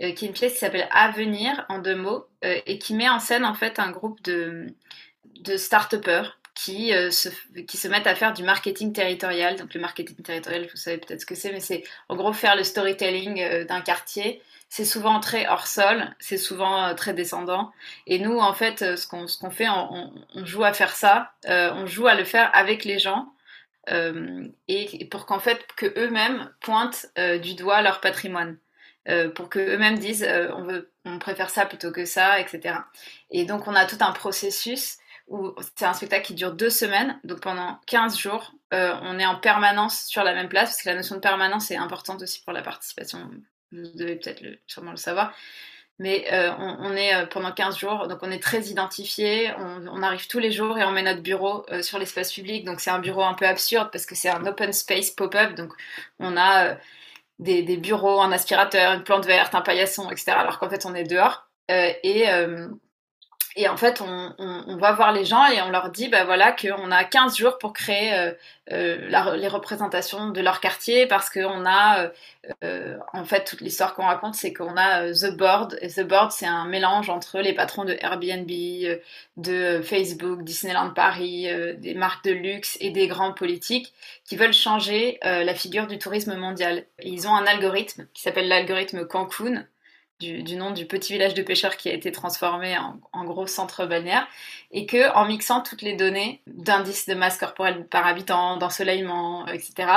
euh, 0.00 0.12
qui 0.12 0.24
est 0.24 0.28
une 0.28 0.34
pièce 0.34 0.52
qui 0.52 0.58
s'appelle 0.60 0.88
Avenir 0.92 1.66
en 1.68 1.78
deux 1.78 1.96
mots 1.96 2.26
euh, 2.44 2.60
et 2.66 2.78
qui 2.78 2.94
met 2.94 3.08
en 3.08 3.18
scène 3.18 3.44
en 3.44 3.54
fait 3.54 3.80
un 3.80 3.90
groupe 3.90 4.22
de, 4.22 4.68
de 5.40 5.56
start-upers 5.56 6.38
qui, 6.54 6.92
se, 7.10 7.30
qui 7.62 7.78
se 7.78 7.88
mettent 7.88 8.06
à 8.06 8.14
faire 8.14 8.34
du 8.34 8.42
marketing 8.42 8.92
territorial. 8.92 9.56
Donc, 9.56 9.74
le 9.74 9.80
marketing 9.80 10.16
territorial, 10.16 10.68
vous 10.70 10.76
savez 10.76 10.98
peut-être 10.98 11.22
ce 11.22 11.26
que 11.26 11.34
c'est, 11.34 11.50
mais 11.50 11.60
c'est 11.60 11.82
en 12.10 12.14
gros 12.14 12.34
faire 12.34 12.54
le 12.56 12.62
storytelling 12.62 13.64
d'un 13.64 13.80
quartier 13.80 14.42
c'est 14.72 14.86
souvent 14.86 15.20
très 15.20 15.46
hors 15.48 15.66
sol, 15.66 16.16
c'est 16.18 16.38
souvent 16.38 16.86
euh, 16.86 16.94
très 16.94 17.12
descendant. 17.12 17.72
Et 18.06 18.18
nous, 18.18 18.38
en 18.38 18.54
fait, 18.54 18.80
euh, 18.80 18.96
ce 18.96 19.06
qu'on 19.06 19.26
ce 19.26 19.50
fait, 19.50 19.68
on, 19.68 20.14
joue 20.46 20.64
à 20.64 20.72
faire 20.72 20.96
ça, 20.96 21.34
euh, 21.46 21.70
on 21.74 21.84
joue 21.84 22.06
à 22.06 22.14
le 22.14 22.24
faire 22.24 22.50
avec 22.54 22.86
les 22.86 22.98
gens, 22.98 23.34
et, 24.68 25.08
pour 25.10 25.26
qu'en 25.26 25.40
fait, 25.40 25.66
que 25.76 25.92
eux-mêmes 25.98 26.50
pointent 26.60 27.06
du 27.42 27.54
doigt 27.54 27.82
leur 27.82 28.00
patrimoine. 28.00 28.56
pour 29.34 29.48
que 29.50 29.58
eux-mêmes 29.58 29.98
disent 29.98 30.26
on, 30.56 30.62
veut, 30.62 30.90
on 31.04 31.18
préfère 31.18 31.50
ça 31.50 31.66
plutôt 31.66 31.90
que 31.90 32.04
ça, 32.04 32.38
etc. 32.40 32.76
Et 33.30 33.44
donc 33.44 33.66
on 33.66 33.74
a 33.74 33.84
tout 33.84 33.98
un 34.00 34.12
processus 34.12 34.98
où 35.26 35.52
c'est 35.76 35.84
un 35.84 35.94
spectacle 35.94 36.26
qui 36.26 36.34
dure 36.34 36.52
deux 36.52 36.70
semaines, 36.70 37.18
donc 37.24 37.40
pendant 37.40 37.80
15 37.88 38.16
jours, 38.18 38.52
on 38.70 39.18
est 39.18 39.26
en 39.26 39.36
permanence 39.36 40.04
sur 40.06 40.22
la 40.22 40.32
même 40.32 40.48
place, 40.48 40.70
parce 40.70 40.82
que 40.82 40.88
la 40.88 40.94
notion 40.94 41.16
de 41.16 41.20
permanence 41.20 41.70
est 41.72 41.76
importante 41.76 42.22
aussi 42.22 42.40
pour 42.44 42.52
la 42.52 42.62
participation 42.62 43.30
vous 43.72 43.98
devez 43.98 44.16
peut-être 44.16 44.42
sûrement 44.66 44.92
le 44.92 44.96
savoir. 44.96 45.34
Mais 45.98 46.26
euh, 46.32 46.50
on, 46.58 46.96
est 46.96 47.14
euh, 47.14 47.26
pendant 47.26 47.52
15 47.52 47.78
jours, 47.78 48.08
donc 48.08 48.18
on 48.22 48.30
est 48.30 48.42
très 48.42 48.62
identifié, 48.62 49.52
on, 49.58 50.02
arrive 50.02 50.26
tous 50.26 50.38
les 50.38 50.50
jours 50.50 50.76
et 50.78 50.84
on 50.84 50.90
met 50.90 51.02
notre 51.02 51.20
bureau 51.20 51.64
euh, 51.70 51.82
sur 51.82 51.98
l'espace 51.98 52.32
public. 52.32 52.64
Donc 52.64 52.80
c'est 52.80 52.90
un 52.90 52.98
bureau 52.98 53.22
un 53.22 53.34
peu 53.34 53.46
absurde 53.46 53.90
parce 53.92 54.06
que 54.06 54.14
c'est 54.14 54.30
un 54.30 54.44
open 54.46 54.72
space 54.72 55.10
pop-up. 55.10 55.54
Donc 55.54 55.72
on 56.18 56.36
a 56.36 56.76
des, 57.38 57.62
des, 57.62 57.76
bureaux, 57.76 58.20
un 58.20 58.32
aspirateur, 58.32 58.94
une 58.94 59.04
plante 59.04 59.26
verte, 59.26 59.54
un 59.54 59.60
paillasson, 59.60 60.10
etc. 60.10 60.32
Alors 60.32 60.58
qu'en 60.58 60.70
fait 60.70 60.86
on 60.86 60.94
est 60.94 61.04
dehors. 61.04 61.48
et 61.68 62.26
et 63.54 63.68
en 63.68 63.76
fait, 63.76 64.00
on, 64.00 64.34
on, 64.38 64.76
va 64.76 64.92
voir 64.92 65.12
les 65.12 65.26
gens 65.26 65.44
et 65.46 65.60
on 65.60 65.70
leur 65.70 65.90
dit 65.90 66.08
bah 66.08 66.24
voilà, 66.24 66.52
qu'on 66.52 66.90
a 66.90 67.04
15 67.04 67.36
jours 67.36 67.58
pour 67.58 67.74
créer 67.74 68.14
euh, 68.14 68.32
euh, 68.72 69.36
les 69.36 69.48
représentations 69.48 70.30
de 70.30 70.40
leur 70.40 70.60
quartier 70.60 71.06
parce 71.06 71.28
qu'on 71.28 71.66
a, 71.66 72.10
euh, 72.64 72.96
en 73.12 73.24
fait, 73.24 73.44
toute 73.44 73.60
l'histoire 73.60 73.94
qu'on 73.94 74.06
raconte, 74.06 74.36
c'est 74.36 74.54
qu'on 74.54 74.76
a 74.78 75.12
The 75.12 75.36
Board. 75.36 75.76
Et 75.82 75.88
The 75.88 76.00
Board, 76.00 76.32
c'est 76.32 76.46
un 76.46 76.64
mélange 76.64 77.10
entre 77.10 77.40
les 77.40 77.52
patrons 77.52 77.84
de 77.84 77.94
Airbnb, 78.00 78.50
de 79.36 79.82
Facebook, 79.82 80.44
Disneyland 80.44 80.90
Paris, 80.90 81.46
des 81.76 81.94
marques 81.94 82.24
de 82.24 82.32
luxe 82.32 82.78
et 82.80 82.90
des 82.90 83.06
grands 83.06 83.32
politiques 83.32 83.92
qui 84.24 84.36
veulent 84.36 84.54
changer 84.54 85.18
la 85.22 85.54
figure 85.54 85.86
du 85.86 85.98
tourisme 85.98 86.36
mondial. 86.36 86.84
Ils 87.02 87.28
ont 87.28 87.34
un 87.34 87.44
algorithme 87.44 88.06
qui 88.14 88.22
s'appelle 88.22 88.48
l'algorithme 88.48 89.06
Cancun 89.06 89.66
du, 90.22 90.56
nom 90.56 90.70
du 90.70 90.86
petit 90.86 91.12
village 91.12 91.34
de 91.34 91.42
pêcheurs 91.42 91.76
qui 91.76 91.88
a 91.88 91.92
été 91.92 92.12
transformé 92.12 92.76
en, 93.12 93.24
gros 93.24 93.46
centre 93.46 93.86
balnéaire, 93.86 94.26
et 94.70 94.86
que 94.86 95.12
en 95.14 95.26
mixant 95.26 95.60
toutes 95.60 95.82
les 95.82 95.94
données 95.94 96.40
d'indices 96.46 97.08
de 97.08 97.14
masse 97.14 97.38
corporelle 97.38 97.86
par 97.86 98.06
habitant, 98.06 98.56
d'ensoleillement, 98.56 99.46
etc., 99.48 99.88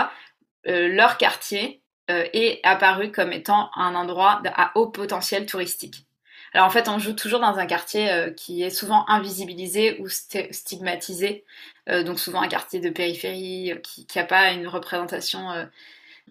euh, 0.67 0.87
leur 0.87 1.17
quartier 1.17 1.81
euh, 2.09 2.25
est 2.33 2.59
apparu 2.63 3.11
comme 3.11 3.31
étant 3.31 3.69
un 3.75 3.93
endroit 3.95 4.41
à 4.55 4.71
haut 4.75 4.87
potentiel 4.87 5.45
touristique. 5.45 6.05
Alors 6.53 6.67
en 6.67 6.69
fait, 6.69 6.87
on 6.87 6.99
joue 6.99 7.13
toujours 7.13 7.41
dans 7.41 7.57
un 7.57 7.65
quartier 7.65 8.09
euh, 8.09 8.31
qui 8.31 8.63
est 8.63 8.69
souvent 8.69 9.07
invisibilisé 9.07 9.99
ou 9.99 10.07
stigmatisé, 10.09 11.45
donc 11.87 12.19
souvent 12.19 12.41
un 12.41 12.47
quartier 12.47 12.79
de 12.79 12.89
périphérie 12.89 13.73
qui 13.83 14.07
n'a 14.15 14.23
pas 14.23 14.51
une 14.51 14.67
représentation 14.67 15.67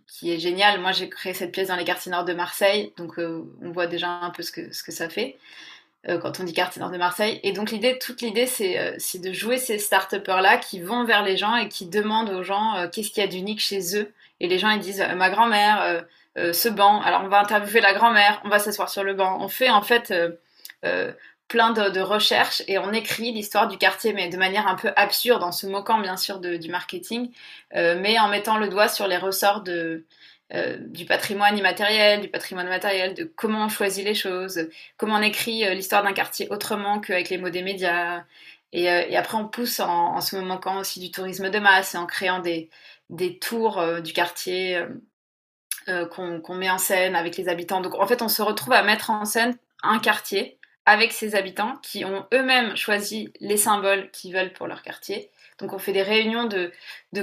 qui 0.06 0.32
est 0.32 0.38
génial. 0.38 0.80
Moi, 0.80 0.92
j'ai 0.92 1.08
créé 1.08 1.34
cette 1.34 1.52
pièce 1.52 1.68
dans 1.68 1.76
les 1.76 1.84
quartiers 1.84 2.10
nord 2.10 2.24
de 2.24 2.34
Marseille, 2.34 2.92
donc 2.96 3.18
euh, 3.18 3.44
on 3.62 3.70
voit 3.70 3.86
déjà 3.86 4.08
un 4.08 4.30
peu 4.30 4.42
ce 4.42 4.52
que, 4.52 4.72
ce 4.72 4.82
que 4.82 4.92
ça 4.92 5.08
fait 5.08 5.38
euh, 6.08 6.18
quand 6.18 6.40
on 6.40 6.44
dit 6.44 6.52
quartier 6.52 6.80
nord 6.80 6.90
de 6.90 6.98
Marseille. 6.98 7.40
Et 7.42 7.52
donc, 7.52 7.70
l'idée, 7.70 7.98
toute 7.98 8.20
l'idée, 8.20 8.46
c'est 8.46 8.78
euh, 8.78 8.96
de 9.18 9.32
jouer 9.32 9.58
ces 9.58 9.78
start-upers-là 9.78 10.58
qui 10.58 10.80
vont 10.80 11.04
vers 11.04 11.22
les 11.22 11.36
gens 11.36 11.56
et 11.56 11.68
qui 11.68 11.86
demandent 11.86 12.30
aux 12.30 12.42
gens 12.42 12.88
qu'est-ce 12.92 13.10
qu'il 13.10 13.22
y 13.22 13.26
a 13.26 13.28
d'unique 13.28 13.60
chez 13.60 13.96
eux. 13.98 14.12
Et 14.40 14.48
les 14.48 14.58
gens, 14.58 14.70
ils 14.70 14.80
disent 14.80 15.04
ma 15.16 15.30
grand-mère, 15.30 16.04
ce 16.36 16.68
banc. 16.68 17.00
Alors, 17.02 17.22
on 17.24 17.28
va 17.28 17.40
interviewer 17.40 17.80
la 17.80 17.94
grand-mère, 17.94 18.40
on 18.44 18.48
va 18.48 18.58
s'asseoir 18.58 18.88
sur 18.88 19.04
le 19.04 19.14
banc. 19.14 19.38
On 19.40 19.48
fait 19.48 19.70
en 19.70 19.80
fait 19.80 20.12
plein 21.48 21.72
de, 21.72 22.00
recherches 22.00 22.62
et 22.68 22.78
on 22.78 22.92
écrit 22.92 23.32
l'histoire 23.32 23.68
du 23.68 23.78
quartier, 23.78 24.12
mais 24.12 24.28
de 24.28 24.36
manière 24.36 24.66
un 24.66 24.74
peu 24.74 24.92
absurde, 24.96 25.42
en 25.42 25.52
se 25.52 25.66
moquant 25.66 26.00
bien 26.00 26.16
sûr 26.16 26.38
du 26.38 26.68
marketing, 26.68 27.30
euh, 27.74 27.98
mais 28.00 28.18
en 28.18 28.28
mettant 28.28 28.56
le 28.56 28.68
doigt 28.68 28.88
sur 28.88 29.06
les 29.06 29.18
ressorts 29.18 29.62
de, 29.62 30.04
du 30.80 31.04
patrimoine 31.04 31.56
immatériel, 31.58 32.20
du 32.20 32.28
patrimoine 32.28 32.68
matériel, 32.68 33.14
de 33.14 33.24
comment 33.24 33.64
on 33.64 33.68
choisit 33.68 34.04
les 34.04 34.14
choses, 34.14 34.68
comment 34.96 35.16
on 35.16 35.22
écrit 35.22 35.64
l'histoire 35.74 36.02
d'un 36.02 36.12
quartier 36.12 36.48
autrement 36.50 37.00
qu'avec 37.00 37.28
les 37.28 37.38
mots 37.38 37.50
des 37.50 37.62
médias. 37.62 38.24
Et, 38.72 38.88
après, 39.16 39.36
on 39.36 39.46
pousse 39.46 39.80
en, 39.80 40.20
se 40.20 40.36
moquant 40.36 40.78
aussi 40.78 41.00
du 41.00 41.10
tourisme 41.10 41.50
de 41.50 41.58
masse 41.58 41.94
en 41.94 42.06
créant 42.06 42.40
des, 42.40 42.70
des 43.10 43.38
tours 43.38 43.82
du 44.02 44.12
quartier 44.12 44.84
qu'on 45.86 46.54
met 46.54 46.70
en 46.70 46.78
scène 46.78 47.16
avec 47.16 47.36
les 47.36 47.48
habitants. 47.48 47.80
Donc 47.80 47.94
en 47.94 48.06
fait, 48.06 48.22
on 48.22 48.28
se 48.28 48.42
retrouve 48.42 48.72
à 48.72 48.82
mettre 48.82 49.10
en 49.10 49.24
scène 49.24 49.56
un 49.82 49.98
quartier 49.98 50.58
avec 50.86 51.12
ses 51.12 51.34
habitants 51.34 51.76
qui 51.82 52.04
ont 52.04 52.26
eux-mêmes 52.32 52.76
choisi 52.76 53.32
les 53.40 53.56
symboles 53.56 54.10
qu'ils 54.10 54.34
veulent 54.34 54.52
pour 54.52 54.66
leur 54.66 54.82
quartier. 54.82 55.30
Donc 55.58 55.72
on 55.72 55.78
fait 55.78 55.92
des 55.92 56.02
réunions 56.02 56.46
de, 56.46 56.72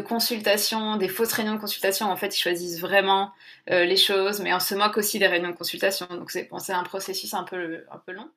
consultation, 0.01 0.97
des 0.97 1.09
fausses 1.09 1.33
réunions 1.33 1.55
de 1.55 1.59
consultation. 1.59 2.07
En 2.07 2.15
fait, 2.15 2.35
ils 2.35 2.41
choisissent 2.41 2.79
vraiment 2.79 3.31
euh, 3.69 3.85
les 3.85 3.97
choses, 3.97 4.39
mais 4.41 4.53
on 4.53 4.59
se 4.59 4.73
moque 4.73 4.97
aussi 4.97 5.19
des 5.19 5.27
réunions 5.27 5.51
de 5.51 5.55
consultation. 5.55 6.07
Donc 6.09 6.31
c'est 6.31 6.49
un 6.73 6.83
processus 6.83 7.33
un 7.33 7.43
peu, 7.43 7.85
un 7.91 7.97
peu 7.97 8.13
long. 8.13 8.29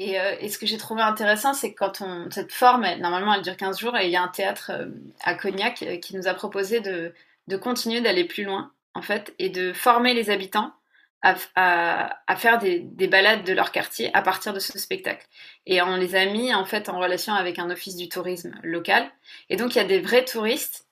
Euh, 0.00 0.36
et, 0.40 0.48
ce 0.48 0.58
que 0.58 0.66
j'ai 0.66 0.76
trouvé 0.76 1.00
intéressant, 1.00 1.54
c'est 1.54 1.72
que 1.72 1.78
quand 1.78 2.02
on, 2.02 2.30
cette 2.30 2.52
forme, 2.52 2.86
normalement, 2.98 3.32
elle 3.32 3.42
dure 3.42 3.56
15 3.56 3.78
jours, 3.78 3.96
et 3.96 4.04
il 4.06 4.10
y 4.10 4.16
a 4.16 4.22
un 4.22 4.28
théâtre 4.28 4.70
euh, 4.74 4.88
à 5.22 5.34
Cognac 5.34 5.84
qui 6.02 6.16
nous 6.16 6.28
a 6.28 6.34
proposé 6.34 6.80
de, 6.80 7.14
de 7.48 7.56
continuer 7.56 8.02
d'aller 8.02 8.24
plus 8.24 8.44
loin, 8.44 8.72
en 8.94 9.00
fait, 9.00 9.34
et 9.38 9.48
de 9.48 9.72
former 9.72 10.12
les 10.12 10.28
habitants 10.28 10.72
à, 11.22 12.36
faire 12.36 12.58
des, 12.58 13.08
balades 13.08 13.44
de 13.44 13.52
leur 13.52 13.72
quartier 13.72 14.10
à 14.14 14.22
partir 14.22 14.52
de 14.52 14.60
ce 14.60 14.78
spectacle. 14.78 15.26
Et 15.66 15.82
on 15.82 15.96
les 15.96 16.14
a 16.14 16.26
mis 16.26 16.54
en 16.54 16.64
fait 16.64 16.88
en 16.88 16.98
relation 16.98 17.34
avec 17.34 17.58
un 17.58 17.70
office 17.70 17.96
du 17.96 18.08
tourisme 18.08 18.54
local. 18.62 19.08
Et 19.50 19.56
donc 19.56 19.74
il 19.74 19.78
y 19.78 19.80
a 19.80 19.84
des 19.84 20.00
vrais 20.00 20.24
touristes 20.24 20.86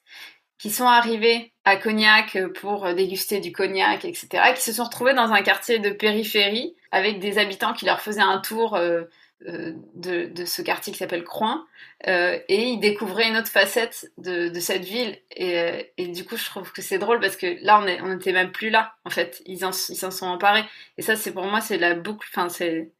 qui 0.58 0.70
sont 0.70 0.86
arrivés 0.86 1.52
à 1.64 1.76
Cognac 1.76 2.38
pour 2.60 2.92
déguster 2.94 3.40
du 3.40 3.52
cognac, 3.52 4.04
etc., 4.04 4.28
qui 4.54 4.62
se 4.62 4.72
sont 4.72 4.84
retrouvés 4.84 5.14
dans 5.14 5.32
un 5.32 5.42
quartier 5.42 5.78
de 5.78 5.90
périphérie 5.90 6.74
avec 6.90 7.18
des 7.18 7.38
habitants 7.38 7.74
qui 7.74 7.84
leur 7.84 8.00
faisaient 8.00 8.20
un 8.20 8.38
tour. 8.38 8.74
Euh, 8.74 9.04
euh, 9.46 9.74
de, 9.94 10.44
ce 10.46 10.62
quartier 10.62 10.92
qui 10.92 11.00
s'appelle 11.00 11.24
Croin 11.24 11.66
euh, 12.06 12.38
et 12.48 12.62
ils 12.62 12.80
découvraient 12.80 13.28
une 13.28 13.36
autre 13.36 13.50
facette 13.50 14.10
de, 14.16 14.48
cette 14.58 14.84
ville. 14.84 15.18
Euh, 15.38 15.82
et, 15.98 16.08
du 16.08 16.24
coup 16.24 16.36
je 16.36 16.46
trouve 16.46 16.72
que 16.72 16.80
c'est 16.80 16.98
drôle 16.98 17.20
parce 17.20 17.36
que 17.36 17.62
là 17.62 17.84
on 18.02 18.08
n'était 18.14 18.32
même 18.32 18.52
plus 18.52 18.70
là 18.70 18.94
en 19.04 19.10
fait. 19.10 19.42
Ils 19.44 19.58
s'en 19.58 19.72
sont 19.72 20.26
emparés. 20.26 20.64
Et 20.96 21.02
ça 21.02 21.16
c'est 21.16 21.32
pour 21.32 21.44
moi 21.44 21.60
c'est 21.60 21.76
la 21.76 21.94
boucle 21.94 22.26
enfin 22.32 22.48
c'est 22.48 22.92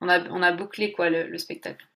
on 0.00 0.08
a, 0.08 0.26
on 0.30 0.42
a 0.42 0.52
bouclé 0.52 0.92
quoi 0.92 1.10
le, 1.10 1.36
spectacle. 1.36 1.86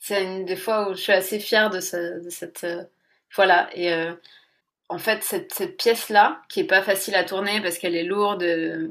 C'est 0.00 0.22
une 0.22 0.44
des 0.44 0.56
fois 0.56 0.90
où 0.90 0.94
je 0.94 1.00
suis 1.00 1.12
assez 1.12 1.40
fière 1.40 1.70
de, 1.70 1.80
cette 1.80 2.66
voilà 3.34 3.70
et 3.74 3.90
en 4.92 4.98
fait, 4.98 5.24
cette, 5.24 5.78
pièce-là, 5.78 6.42
qui 6.50 6.60
est 6.60 6.64
pas 6.64 6.82
facile 6.82 7.14
à 7.14 7.24
tourner 7.24 7.62
parce 7.62 7.78
qu'elle 7.78 7.96
est 7.96 8.04
lourde, 8.04 8.42
euh, 8.42 8.88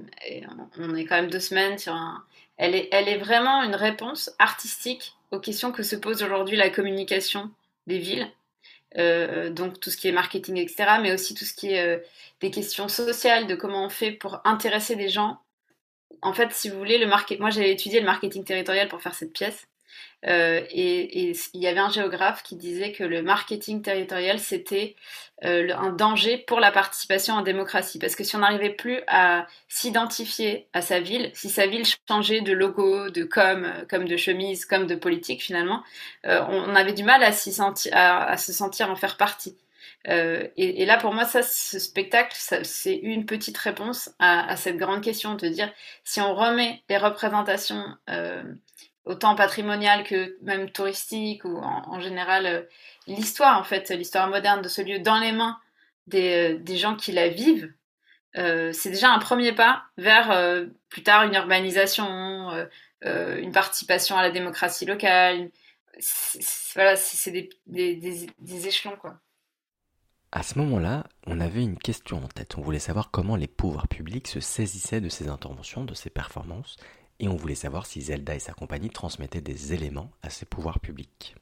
on 0.80 0.96
est 0.96 1.06
quand 1.06 1.16
même 1.16 1.30
deux 1.30 1.40
semaines 1.40 1.78
sur 1.78 1.94
un... 1.94 2.24
Elle 2.58 2.74
est, 2.74 2.90
elle 2.92 3.08
est 3.08 3.20
vraiment 3.20 3.62
une 3.62 3.76
réponse 3.76 4.32
artistique 4.40 5.14
aux 5.30 5.40
questions 5.40 5.72
que 5.72 5.84
se 5.84 5.96
pose 5.96 6.24
aujourd'hui 6.24 6.58
la 6.58 6.72
communication 6.72 7.52
des 7.86 8.00
villes. 8.00 8.28
Euh, 8.98 9.52
donc 9.52 9.80
tout 9.80 9.92
ce 9.92 9.98
qui 9.98 10.08
est 10.08 10.12
marketing, 10.12 10.58
etc., 10.58 10.98
mais 11.00 11.14
aussi 11.14 11.36
tout 11.36 11.46
ce 11.46 11.54
qui 11.54 11.74
est 11.74 11.86
euh, 11.86 12.00
des 12.40 12.50
questions 12.50 12.88
sociales, 12.88 13.46
de 13.46 13.54
comment 13.54 13.86
on 13.86 13.90
fait 13.90 14.12
pour 14.12 14.42
intéresser 14.44 14.96
des 14.96 15.08
gens. 15.08 15.40
En 16.24 16.34
fait, 16.34 16.52
si 16.52 16.70
vous 16.70 16.80
voulez, 16.80 16.98
le 16.98 17.06
market... 17.06 17.40
moi 17.40 17.52
j'ai 17.52 17.70
étudié 17.70 18.00
le 18.00 18.08
marketing 18.08 18.44
territorial 18.44 18.88
pour 18.88 19.04
faire 19.04 19.14
cette 19.14 19.34
pièce. 19.34 19.68
Euh, 20.28 20.62
et, 20.70 21.32
il 21.54 21.62
y 21.62 21.68
avait 21.68 21.80
un 21.80 21.90
géographe 21.90 22.44
qui 22.44 22.56
disait 22.56 22.92
que 22.92 23.04
le 23.04 23.24
marketing 23.24 23.82
territorial, 23.82 24.40
c'était 24.40 24.96
euh, 25.44 25.74
un 25.76 25.92
danger 25.92 26.38
pour 26.38 26.60
la 26.60 26.72
participation 26.72 27.36
en 27.36 27.42
démocratie. 27.42 28.00
Parce 28.00 28.16
que 28.16 28.24
si 28.24 28.36
on 28.36 28.40
n'arrivait 28.40 28.70
plus 28.70 29.02
à 29.08 29.48
s'identifier 29.68 30.68
à 30.74 30.82
sa 30.82 31.00
ville, 31.00 31.32
si 31.34 31.50
sa 31.50 31.66
ville 31.66 31.86
changeait 32.08 32.42
de 32.42 32.54
logo, 32.54 33.10
de 33.10 33.24
com, 33.24 33.72
comme 33.90 34.08
de 34.08 34.18
chemise, 34.18 34.66
comme 34.66 34.86
de 34.88 34.96
politique 34.96 35.42
finalement, 35.42 35.84
euh, 36.26 36.42
on 36.50 36.76
avait 36.76 36.94
du 36.94 37.04
mal 37.04 37.24
à, 37.24 37.28
à, 37.28 38.38
se 38.38 38.54
sentir 38.54 38.90
en 38.90 38.96
faire 38.96 39.18
partie. 39.18 39.58
et, 40.06 40.86
là, 40.86 40.98
pour 40.98 41.14
moi, 41.14 41.26
ça, 41.26 41.42
ce 41.44 41.80
spectacle, 41.80 42.36
c'est 42.64 42.96
une 42.96 43.26
petite 43.26 43.58
réponse 43.58 44.10
à, 44.20 44.52
à, 44.52 44.56
cette 44.56 44.78
grande 44.78 45.02
question 45.02 45.36
de 45.36 45.48
dire 45.48 45.72
si 46.04 46.22
on 46.22 46.34
remet 46.36 46.82
les 46.90 46.98
représentations 46.98 47.84
autant 49.06 49.36
patrimonial 49.36 50.04
que 50.04 50.38
même 50.42 50.70
touristique 50.70 51.44
ou 51.46 51.58
en, 51.58 52.00
général 52.00 52.46
euh, 52.46 52.62
l'histoire 53.08 53.60
en 53.60 53.64
fait, 53.64 53.90
l'histoire 53.90 54.28
moderne 54.30 54.62
de 54.62 54.68
ce 54.68 54.82
lieu 54.82 55.00
dans 55.00 55.20
les 55.20 55.32
mains 55.32 55.60
des, 56.08 56.60
euh, 56.60 56.76
gens 56.76 56.96
qui 56.96 57.12
la 57.12 57.30
vivent, 57.30 57.74
euh, 58.38 58.72
c'est 58.74 58.92
déjà 58.92 59.12
un 59.12 59.20
premier 59.20 59.54
pas 59.54 59.84
vers 59.98 60.30
plus 60.90 61.04
tard 61.04 61.24
une 61.24 61.34
urbanisation, 61.34 62.68
une 63.02 63.52
participation 63.52 64.18
à 64.18 64.22
la 64.22 64.32
démocratie 64.32 64.86
locale. 64.86 65.50
voilà, 66.76 66.96
c'est 66.96 67.32
des, 67.32 67.50
des, 67.68 68.68
échelons 68.68 68.96
quoi. 68.96 69.20
À 70.34 70.44
ce 70.44 70.58
moment-là, 70.60 71.04
on 71.28 71.42
avait 71.42 71.62
une 71.62 71.78
question 71.78 72.24
en 72.24 72.28
tête. 72.30 72.58
On 72.58 72.62
voulait 72.62 72.80
savoir 72.80 73.12
comment 73.12 73.36
les 73.36 73.50
pouvoirs 73.50 73.90
publics 73.90 74.30
se 74.30 74.40
saisissaient 74.40 75.02
de 75.02 75.10
ces 75.10 75.28
interventions, 75.28 75.84
de 75.84 75.94
ces 75.94 76.10
performances, 76.10 76.78
et 77.22 77.28
on 77.28 77.36
voulait 77.36 77.56
savoir 77.56 77.86
si 77.86 78.02
Zelda 78.02 78.34
et 78.36 78.40
sa 78.40 78.54
compagnie 78.54 78.90
transmettaient 78.90 79.42
des 79.42 79.74
éléments 79.74 80.12
à 80.24 80.30
ces 80.32 80.46
pouvoirs 80.46 80.80
publics. 80.80 81.36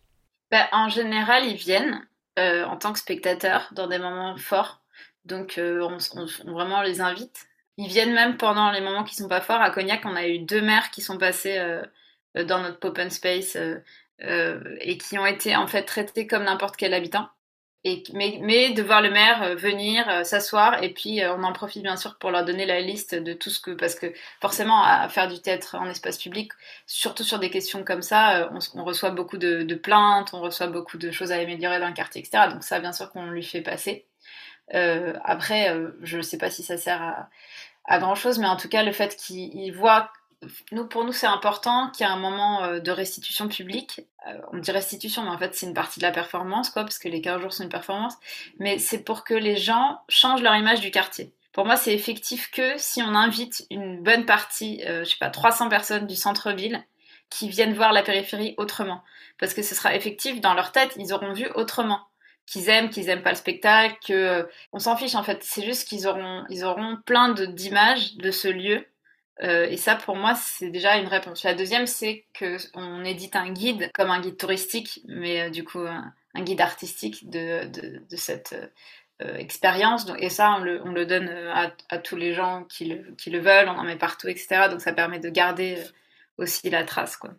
Bah, 0.51 0.67
en 0.73 0.89
général, 0.89 1.45
ils 1.45 1.55
viennent 1.55 2.05
euh, 2.37 2.65
en 2.65 2.77
tant 2.77 2.91
que 2.91 2.99
spectateurs 2.99 3.69
dans 3.71 3.87
des 3.87 3.97
moments 3.97 4.35
forts, 4.37 4.81
donc 5.23 5.57
euh, 5.57 5.81
on, 5.81 6.81
les 6.81 7.01
invite. 7.01 7.47
Ils 7.77 7.87
viennent 7.87 8.13
même 8.13 8.35
pendant 8.35 8.71
les 8.71 8.81
moments 8.81 9.05
qui 9.05 9.15
sont 9.15 9.29
pas 9.29 9.41
forts. 9.41 9.61
À 9.61 9.71
Cognac, 9.71 10.01
on 10.03 10.15
a 10.17 10.27
eu 10.27 10.39
deux 10.39 10.61
maires 10.61 10.91
qui 10.91 11.01
sont 11.01 11.17
passés 11.17 11.57
euh, 11.57 11.81
dans 12.43 12.61
notre 12.61 12.85
open 12.87 13.09
space 13.09 13.57
et 14.21 14.97
qui 14.97 15.17
ont 15.17 15.25
été 15.25 15.55
en 15.55 15.65
fait 15.65 15.83
traités 15.83 16.27
comme 16.27 16.43
n'importe 16.43 16.75
quel 16.75 16.93
habitant 16.93 17.29
mais, 17.85 18.73
de 18.73 18.83
voir 18.83 19.01
le 19.01 19.09
maire 19.09 19.41
euh, 19.41 19.55
venir 19.55 20.07
euh, 20.09 20.23
s'asseoir 20.25 20.83
et 20.83 20.93
puis 20.93 21.21
euh, 21.21 21.33
on 21.35 21.43
en 21.43 21.53
profite 21.53 21.81
bien 21.81 21.95
sûr 21.95 22.17
pour 22.17 22.29
leur 22.29 22.43
donner 22.43 22.65
la 22.65 22.81
liste 22.81 23.15
de 23.15 23.31
tout 23.31 23.49
ce 23.49 23.61
que 23.61 23.71
parce 23.71 23.95
que 23.95 24.07
forcément 24.41 24.83
à 24.83 25.07
faire 25.07 25.29
du 25.29 25.39
théâtre 25.39 25.75
en 25.79 25.85
espace 25.85 26.17
public 26.17 26.51
surtout 26.85 27.23
sur 27.23 27.39
des 27.39 27.49
questions 27.49 27.85
comme 27.85 28.01
ça 28.01 28.49
on, 28.75 28.83
reçoit 28.83 29.11
beaucoup 29.11 29.37
de, 29.37 29.75
plaintes 29.75 30.33
on 30.33 30.41
reçoit 30.41 30.67
beaucoup 30.67 30.97
de 30.97 31.09
choses 31.11 31.31
à 31.31 31.35
améliorer 31.35 31.79
dans 31.79 31.87
le 31.87 31.93
quartier 31.93 32.21
etc 32.21 32.49
donc 32.51 32.63
ça 32.63 32.81
bien 32.81 32.91
sûr 32.91 33.09
qu'on 33.11 33.27
lui 33.27 33.43
fait 33.43 33.61
passer. 33.61 34.05
Après 34.73 35.73
je 36.01 36.17
ne 36.17 36.21
sais 36.21 36.37
pas 36.37 36.49
si 36.49 36.63
ça 36.63 36.77
sert 36.77 37.01
à, 37.01 37.29
à 37.85 37.99
grand 37.99 38.15
chose 38.15 38.39
mais 38.39 38.47
en 38.47 38.57
tout 38.57 38.69
cas 38.69 38.83
le 38.83 38.91
fait 38.91 39.15
qu'il 39.15 39.73
voit 39.73 40.11
pour 40.89 41.03
nous, 41.03 41.11
c'est 41.11 41.27
important 41.27 41.89
qu'il 41.89 42.05
y 42.05 42.09
ait 42.09 42.11
un 42.11 42.17
moment 42.17 42.63
euh, 42.63 42.79
de 42.79 42.91
restitution 42.91 43.47
publique. 43.47 44.01
Euh, 44.27 44.39
on 44.51 44.57
dit 44.57 44.71
restitution, 44.71 45.23
mais 45.23 45.29
en 45.29 45.37
fait, 45.37 45.55
c'est 45.55 45.65
une 45.65 45.73
partie 45.73 45.99
de 45.99 46.05
la 46.05 46.11
performance, 46.11 46.69
quoi, 46.69 46.83
parce 46.83 46.99
que 46.99 47.07
les 47.07 47.21
15 47.21 47.41
jours 47.41 47.53
sont 47.53 47.63
une 47.63 47.69
performance. 47.69 48.15
Mais 48.57 48.79
c'est 48.79 48.99
pour 48.99 49.23
que 49.23 49.33
les 49.33 49.57
gens 49.57 49.99
changent 50.07 50.41
leur 50.41 50.55
image 50.55 50.81
du 50.81 50.91
quartier. 50.91 51.33
Pour 51.51 51.65
moi, 51.65 51.75
c'est 51.75 51.93
effectif 51.93 52.51
que 52.51 52.77
si 52.77 53.01
on 53.01 53.15
invite 53.15 53.65
une 53.69 54.01
bonne 54.01 54.25
partie, 54.25 54.81
euh, 54.85 55.03
je 55.03 55.11
sais 55.11 55.17
pas, 55.19 55.29
300 55.29 55.67
personnes 55.69 56.07
du 56.07 56.15
centre-ville 56.15 56.83
qui 57.29 57.49
viennent 57.49 57.73
voir 57.73 57.91
la 57.91 58.03
périphérie 58.03 58.55
autrement. 58.57 59.03
Parce 59.39 59.53
que 59.53 59.61
ce 59.61 59.75
sera 59.75 59.95
effectif 59.95 60.41
dans 60.41 60.53
leur 60.53 60.71
tête, 60.71 60.93
ils 60.97 61.13
auront 61.13 61.33
vu 61.33 61.47
autrement 61.55 62.01
qu'ils 62.45 62.69
aiment, 62.69 62.89
qu'ils 62.89 63.09
aiment 63.09 63.21
pas 63.21 63.29
le 63.29 63.35
spectacle, 63.35 63.95
que 64.05 64.49
on 64.73 64.79
s'en 64.79 64.97
fiche 64.97 65.13
en 65.13 65.21
fait. 65.23 65.43
C'est 65.43 65.63
juste 65.63 65.87
qu'ils 65.87 66.07
auront, 66.07 66.45
ils 66.49 66.63
auront 66.65 66.97
plein 67.05 67.29
d'images 67.29 68.15
de 68.15 68.31
ce 68.31 68.47
lieu 68.47 68.85
euh, 69.41 69.67
et 69.69 69.77
ça, 69.77 69.95
pour 69.95 70.15
moi, 70.15 70.35
c'est 70.35 70.69
déjà 70.69 70.97
une 70.97 71.07
réponse. 71.07 71.43
La 71.43 71.53
deuxième, 71.53 71.87
c'est 71.87 72.25
qu'on 72.37 73.03
édite 73.03 73.35
un 73.35 73.51
guide, 73.51 73.89
comme 73.93 74.11
un 74.11 74.19
guide 74.19 74.37
touristique, 74.37 75.01
mais 75.07 75.41
euh, 75.41 75.49
du 75.49 75.63
coup, 75.63 75.79
un, 75.79 76.13
guide 76.41 76.61
artistique 76.61 77.29
de, 77.29 77.65
de, 77.67 78.15
cette 78.15 78.55
euh, 79.21 79.35
expérience. 79.37 80.05
Et 80.19 80.29
ça, 80.29 80.55
on 80.57 80.59
le, 80.59 80.81
on 80.83 80.91
le 80.91 81.05
donne 81.05 81.29
à, 81.29 81.73
à, 81.89 81.97
tous 81.97 82.15
les 82.15 82.33
gens 82.33 82.65
qui 82.65 82.85
le, 82.85 83.15
qui 83.15 83.29
le, 83.29 83.39
veulent, 83.39 83.69
on 83.69 83.77
en 83.77 83.83
met 83.83 83.97
partout, 83.97 84.27
etc. 84.27 84.67
Donc 84.69 84.81
ça 84.81 84.93
permet 84.93 85.19
de 85.19 85.29
garder 85.29 85.77
aussi 86.37 86.69
la 86.69 86.83
trace. 86.83 87.17
Quoi. 87.17 87.31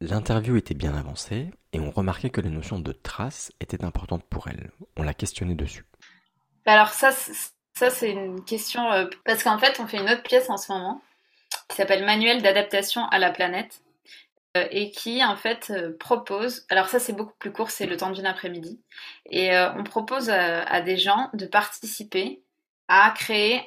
L'interview 0.00 0.56
était 0.56 0.74
bien 0.74 0.96
avancée 0.96 1.50
et 1.74 1.80
on 1.80 1.90
remarquait 1.90 2.30
que 2.30 2.40
la 2.40 2.48
notion 2.48 2.78
de 2.78 2.92
trace 2.92 3.52
était 3.60 3.84
importante 3.84 4.24
pour 4.24 4.48
elle. 4.48 4.70
On 4.96 5.02
l'a 5.02 5.12
questionnée 5.12 5.54
dessus. 5.54 5.84
Alors 6.64 6.88
ça, 6.88 7.10
ça 7.74 7.90
c'est 7.90 8.10
une 8.10 8.42
question 8.42 8.90
euh, 8.92 9.06
parce 9.26 9.42
qu'en 9.42 9.58
fait 9.58 9.78
on 9.78 9.86
fait 9.86 9.98
une 9.98 10.08
autre 10.08 10.22
pièce 10.22 10.48
en 10.48 10.56
ce 10.56 10.72
moment 10.72 11.02
qui 11.68 11.76
s'appelle 11.76 12.06
Manuel 12.06 12.40
d'adaptation 12.40 13.06
à 13.08 13.18
la 13.18 13.30
planète 13.30 13.82
euh, 14.56 14.66
et 14.70 14.90
qui 14.90 15.22
en 15.22 15.36
fait 15.36 15.70
euh, 15.70 15.94
propose, 15.98 16.64
alors 16.70 16.88
ça 16.88 16.98
c'est 16.98 17.12
beaucoup 17.12 17.36
plus 17.38 17.52
court, 17.52 17.70
c'est 17.70 17.86
le 17.86 17.98
temps 17.98 18.10
d'une 18.10 18.26
après-midi, 18.26 18.80
et 19.26 19.50
on 19.76 19.84
propose 19.84 20.30
à, 20.30 20.80
des 20.80 20.96
gens 20.96 21.28
de 21.34 21.46
participer 21.46 22.42
à 22.92 23.12
créer 23.12 23.62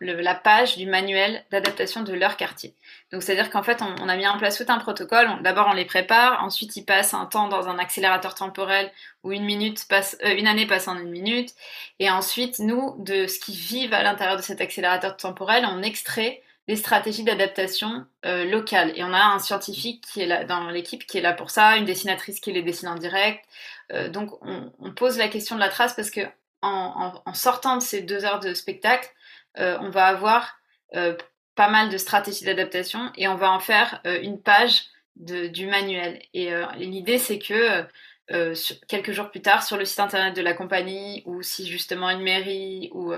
la 0.00 0.34
page 0.36 0.76
du 0.76 0.86
manuel 0.86 1.44
d'adaptation 1.50 2.04
de 2.04 2.12
leur 2.12 2.36
quartier. 2.36 2.76
Donc 3.10 3.24
c'est-à-dire 3.24 3.50
qu'en 3.50 3.64
fait, 3.64 3.82
on, 3.82 4.08
a 4.08 4.16
mis 4.16 4.26
en 4.26 4.38
place 4.38 4.56
tout 4.56 4.70
un 4.72 4.78
protocole. 4.78 5.28
D'abord, 5.42 5.66
on 5.68 5.74
les 5.74 5.84
prépare, 5.84 6.44
ensuite 6.44 6.76
ils 6.76 6.84
passent 6.84 7.12
un 7.12 7.26
temps 7.26 7.48
dans 7.48 7.68
un 7.68 7.80
accélérateur 7.80 8.36
temporel 8.36 8.92
où 9.24 9.32
une 9.32 9.44
minute 9.44 9.84
passe, 9.88 10.16
euh, 10.24 10.32
une 10.36 10.46
année 10.46 10.64
passe 10.64 10.86
en 10.86 10.96
une 10.96 11.10
minute, 11.10 11.50
et 11.98 12.08
ensuite 12.08 12.60
nous, 12.60 12.94
de 13.00 13.26
ce 13.26 13.40
qu'ils 13.40 13.56
vivent 13.56 13.94
à 13.94 14.04
l'intérieur 14.04 14.36
de 14.36 14.42
cet 14.42 14.60
accélérateur 14.60 15.16
temporel, 15.16 15.66
on 15.68 15.82
extrait 15.82 16.40
des 16.68 16.76
stratégies 16.76 17.24
d'adaptation 17.24 18.06
euh, 18.26 18.44
locales. 18.44 18.92
Et 18.94 19.02
on 19.02 19.12
a 19.12 19.24
un 19.24 19.40
scientifique 19.40 20.04
qui 20.06 20.20
est 20.20 20.26
là 20.26 20.44
dans 20.44 20.70
l'équipe 20.70 21.04
qui 21.04 21.18
est 21.18 21.22
là 21.22 21.32
pour 21.32 21.50
ça, 21.50 21.76
une 21.78 21.84
dessinatrice 21.84 22.38
qui 22.38 22.52
les 22.52 22.62
dessine 22.62 22.88
en 22.88 22.94
direct. 22.94 23.44
Euh, 23.92 24.08
donc 24.08 24.30
on, 24.42 24.70
on, 24.78 24.92
pose 24.92 25.18
la 25.18 25.26
question 25.28 25.56
de 25.56 25.60
la 25.60 25.68
trace 25.68 25.94
parce 25.94 26.10
que 26.10 26.20
en, 26.62 27.34
sortant 27.34 27.76
de 27.76 27.82
ces 27.82 28.02
deux 28.02 28.24
heures 28.24 28.40
de 28.40 28.54
spectacle, 28.54 29.08
euh, 29.58 29.78
on 29.80 29.90
va 29.90 30.06
avoir 30.06 30.58
euh, 30.94 31.16
pas 31.54 31.68
mal 31.68 31.88
de 31.88 31.98
stratégies 31.98 32.44
d'adaptation 32.44 33.10
et 33.16 33.28
on 33.28 33.34
va 33.34 33.50
en 33.50 33.60
faire 33.60 34.00
euh, 34.06 34.20
une 34.22 34.40
page 34.40 34.84
du 35.16 35.66
manuel. 35.66 36.22
Et 36.32 36.52
l'idée, 36.76 37.18
c'est 37.18 37.40
que 37.40 37.84
quelques 38.86 39.10
jours 39.10 39.32
plus 39.32 39.42
tard, 39.42 39.64
sur 39.64 39.76
le 39.76 39.84
site 39.84 39.98
internet 39.98 40.36
de 40.36 40.42
la 40.42 40.54
compagnie, 40.54 41.24
ou 41.26 41.42
si 41.42 41.66
justement 41.66 42.08
une 42.08 42.22
mairie 42.22 42.88
ou, 42.92 43.12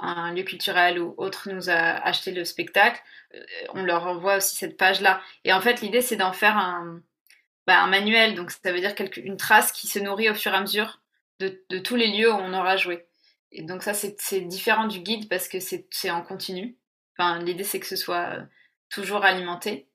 un 0.00 0.34
lieu 0.34 0.42
culturel 0.42 0.98
ou 0.98 1.14
autre 1.18 1.48
nous 1.48 1.70
a 1.70 1.72
acheté 1.72 2.32
le 2.32 2.44
spectacle, 2.44 3.00
on 3.74 3.84
leur 3.84 4.08
envoie 4.08 4.38
aussi 4.38 4.56
cette 4.56 4.76
page-là. 4.76 5.20
Et 5.44 5.52
en 5.52 5.60
fait, 5.60 5.82
l'idée, 5.82 6.02
c'est 6.02 6.16
d'en 6.16 6.32
faire 6.32 6.56
un, 6.56 7.00
bah, 7.68 7.86
manuel. 7.86 8.34
Donc, 8.34 8.50
ça 8.50 8.72
veut 8.72 8.80
dire 8.80 8.94
une 9.18 9.36
trace 9.36 9.70
qui 9.70 9.86
se 9.86 10.00
nourrit 10.00 10.30
au 10.30 10.34
fur 10.34 10.52
et 10.52 10.56
à 10.56 10.60
mesure 10.60 10.98
de, 11.40 11.78
tous 11.78 11.96
les 11.96 12.08
lieux 12.08 12.30
où 12.30 12.36
on 12.36 12.54
aura 12.54 12.76
joué. 12.76 13.06
Et 13.52 13.62
donc 13.62 13.82
ça, 13.82 13.94
c'est 13.94 14.40
différent 14.42 14.86
du 14.86 15.00
guide 15.00 15.28
parce 15.28 15.48
que 15.48 15.58
c'est 15.58 16.10
en 16.10 16.22
continu. 16.22 16.76
Enfin, 17.16 17.42
L'idée, 17.42 17.64
c'est 17.64 17.80
que 17.80 17.86
ce 17.86 17.96
soit 17.96 18.36
euh, 18.36 18.42
toujours 18.88 19.24
alimenté. 19.24 19.88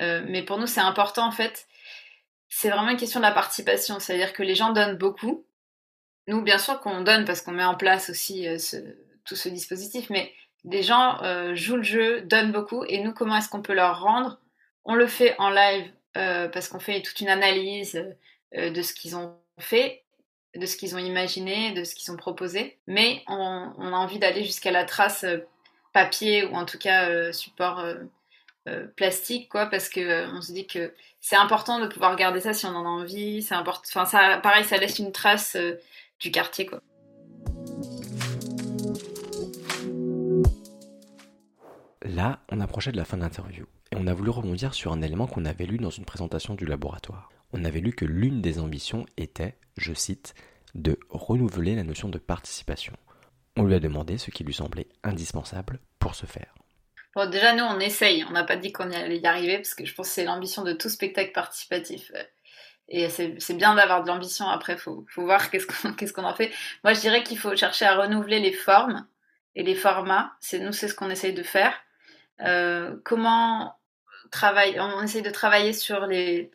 Euh, 0.00 0.24
mais 0.28 0.42
pour 0.42 0.58
nous, 0.58 0.66
c'est 0.66 0.80
important, 0.80 1.26
en 1.26 1.32
fait. 1.32 1.66
C'est 2.48 2.68
vraiment 2.68 2.90
une 2.90 2.98
question 2.98 3.20
de 3.20 3.24
la 3.24 3.32
participation. 3.32 3.98
C'est-à-dire 3.98 4.32
que 4.32 4.42
les 4.42 4.54
gens 4.54 4.72
donnent 4.72 4.96
beaucoup. 4.96 5.46
Nous, 6.26 6.42
bien 6.42 6.58
sûr 6.58 6.80
qu'on 6.80 7.00
donne 7.00 7.24
parce 7.24 7.40
qu'on 7.40 7.52
met 7.52 7.64
en 7.64 7.74
place 7.74 8.10
aussi 8.10 8.46
euh, 8.46 8.58
tout 9.24 9.36
ce 9.36 9.48
dispositif, 9.48 10.10
mais 10.10 10.32
les 10.64 10.82
gens 10.82 11.18
jouent 11.54 11.76
le 11.76 11.82
jeu, 11.82 12.20
donnent 12.22 12.52
beaucoup. 12.52 12.84
Et 12.84 12.98
nous, 12.98 13.12
comment 13.12 13.36
est-ce 13.36 13.48
qu'on 13.48 13.62
peut 13.62 13.74
leur 13.74 14.02
rendre? 14.02 14.40
On 14.84 14.94
le 14.94 15.06
fait 15.06 15.34
en 15.38 15.50
live 15.50 15.92
parce 16.14 16.68
qu'on 16.68 16.80
fait 16.80 17.00
toute 17.00 17.20
une 17.20 17.28
analyse 17.28 18.04
de 18.52 18.82
ce 18.82 18.92
qu'ils 18.92 19.16
ont 19.16 19.38
fait 19.58 20.04
de 20.58 20.66
ce 20.66 20.76
qu'ils 20.76 20.94
ont 20.94 20.98
imaginé, 20.98 21.72
de 21.72 21.84
ce 21.84 21.94
qu'ils 21.94 22.10
ont 22.12 22.16
proposé, 22.16 22.76
mais 22.86 23.22
on, 23.28 23.72
a 23.78 23.96
envie 23.96 24.18
d'aller 24.18 24.44
jusqu'à 24.44 24.70
la 24.70 24.84
trace 24.84 25.24
euh, 25.24 25.38
papier 25.92 26.44
ou 26.44 26.54
en 26.54 26.64
tout 26.64 26.78
cas 26.78 27.08
euh, 27.08 27.32
support 27.32 27.80
euh, 27.80 28.86
plastique, 28.96 29.48
quoi, 29.48 29.66
parce 29.66 29.88
que 29.88 30.30
on 30.36 30.42
se 30.42 30.52
dit 30.52 30.66
que 30.66 30.92
c'est 31.20 31.36
important 31.36 31.80
de 31.80 31.86
pouvoir 31.86 32.16
garder 32.16 32.40
ça 32.40 32.52
si 32.52 32.66
on 32.66 32.76
en 32.76 32.84
a 32.84 32.88
envie. 32.88 33.46
Enfin, 33.50 34.40
pareil, 34.42 34.64
ça 34.64 34.76
laisse 34.76 34.98
une 34.98 35.10
trace 35.10 35.56
du 36.20 36.30
quartier, 36.30 36.66
quoi. 36.66 36.82
Là, 42.02 42.40
on 42.50 42.60
approchait 42.60 42.92
de 42.92 42.98
la 42.98 43.06
fin 43.06 43.16
de 43.16 43.22
l'interview 43.22 43.64
et 43.90 43.96
on 43.96 44.06
a 44.06 44.12
voulu 44.12 44.28
rebondir 44.28 44.74
sur 44.74 44.92
un 44.92 45.00
élément 45.00 45.26
qu'on 45.26 45.46
avait 45.46 45.66
lu 45.66 45.78
dans 45.78 45.88
une 45.88 46.04
présentation 46.04 46.54
du 46.54 46.66
laboratoire. 46.66 47.30
On 47.52 47.64
avait 47.64 47.80
lu 47.80 47.92
que 47.92 48.04
l'une 48.04 48.42
des 48.42 48.58
ambitions 48.58 49.06
était, 49.16 49.56
je 49.76 49.94
cite, 49.94 50.34
de 50.74 50.98
renouveler 51.08 51.74
la 51.74 51.82
notion 51.82 52.08
de 52.08 52.18
participation. 52.18 52.94
On 53.56 53.64
lui 53.64 53.74
a 53.74 53.80
demandé 53.80 54.18
ce 54.18 54.30
qui 54.30 54.44
lui 54.44 54.54
semblait 54.54 54.88
indispensable 55.02 55.80
pour 55.98 56.14
ce 56.14 56.26
faire. 56.26 56.54
Bon, 57.14 57.28
déjà, 57.28 57.54
nous, 57.54 57.64
on 57.64 57.80
essaye. 57.80 58.24
On 58.28 58.32
n'a 58.32 58.44
pas 58.44 58.56
dit 58.56 58.70
qu'on 58.70 58.92
allait 58.92 59.18
y 59.18 59.26
arriver, 59.26 59.56
parce 59.56 59.74
que 59.74 59.84
je 59.84 59.94
pense 59.94 60.08
que 60.08 60.14
c'est 60.14 60.24
l'ambition 60.24 60.62
de 60.62 60.72
tout 60.72 60.88
spectacle 60.88 61.32
participatif. 61.32 62.12
Et 62.88 63.08
c'est 63.10 63.54
bien 63.54 63.74
d'avoir 63.74 64.02
de 64.02 64.08
l'ambition. 64.08 64.46
Après, 64.46 64.74
il 64.74 64.78
faut, 64.78 65.04
voir 65.16 65.50
qu'est-ce 65.50 66.12
qu'on 66.12 66.24
en 66.24 66.34
fait. 66.34 66.52
Moi, 66.84 66.92
je 66.92 67.00
dirais 67.00 67.22
qu'il 67.22 67.38
faut 67.38 67.54
chercher 67.56 67.86
à 67.86 67.96
renouveler 67.96 68.40
les 68.40 68.52
formes 68.52 69.06
et 69.54 69.62
les 69.62 69.74
formats. 69.74 70.32
C'est 70.40 70.58
Nous, 70.58 70.72
c'est 70.72 70.88
ce 70.88 70.94
qu'on 70.94 71.10
essaye 71.10 71.34
de 71.34 71.42
faire. 71.42 71.74
Euh, 72.40 72.96
comment 73.04 73.74
On 74.42 75.02
essaye 75.02 75.22
de 75.22 75.30
travailler 75.30 75.72
sur 75.72 76.06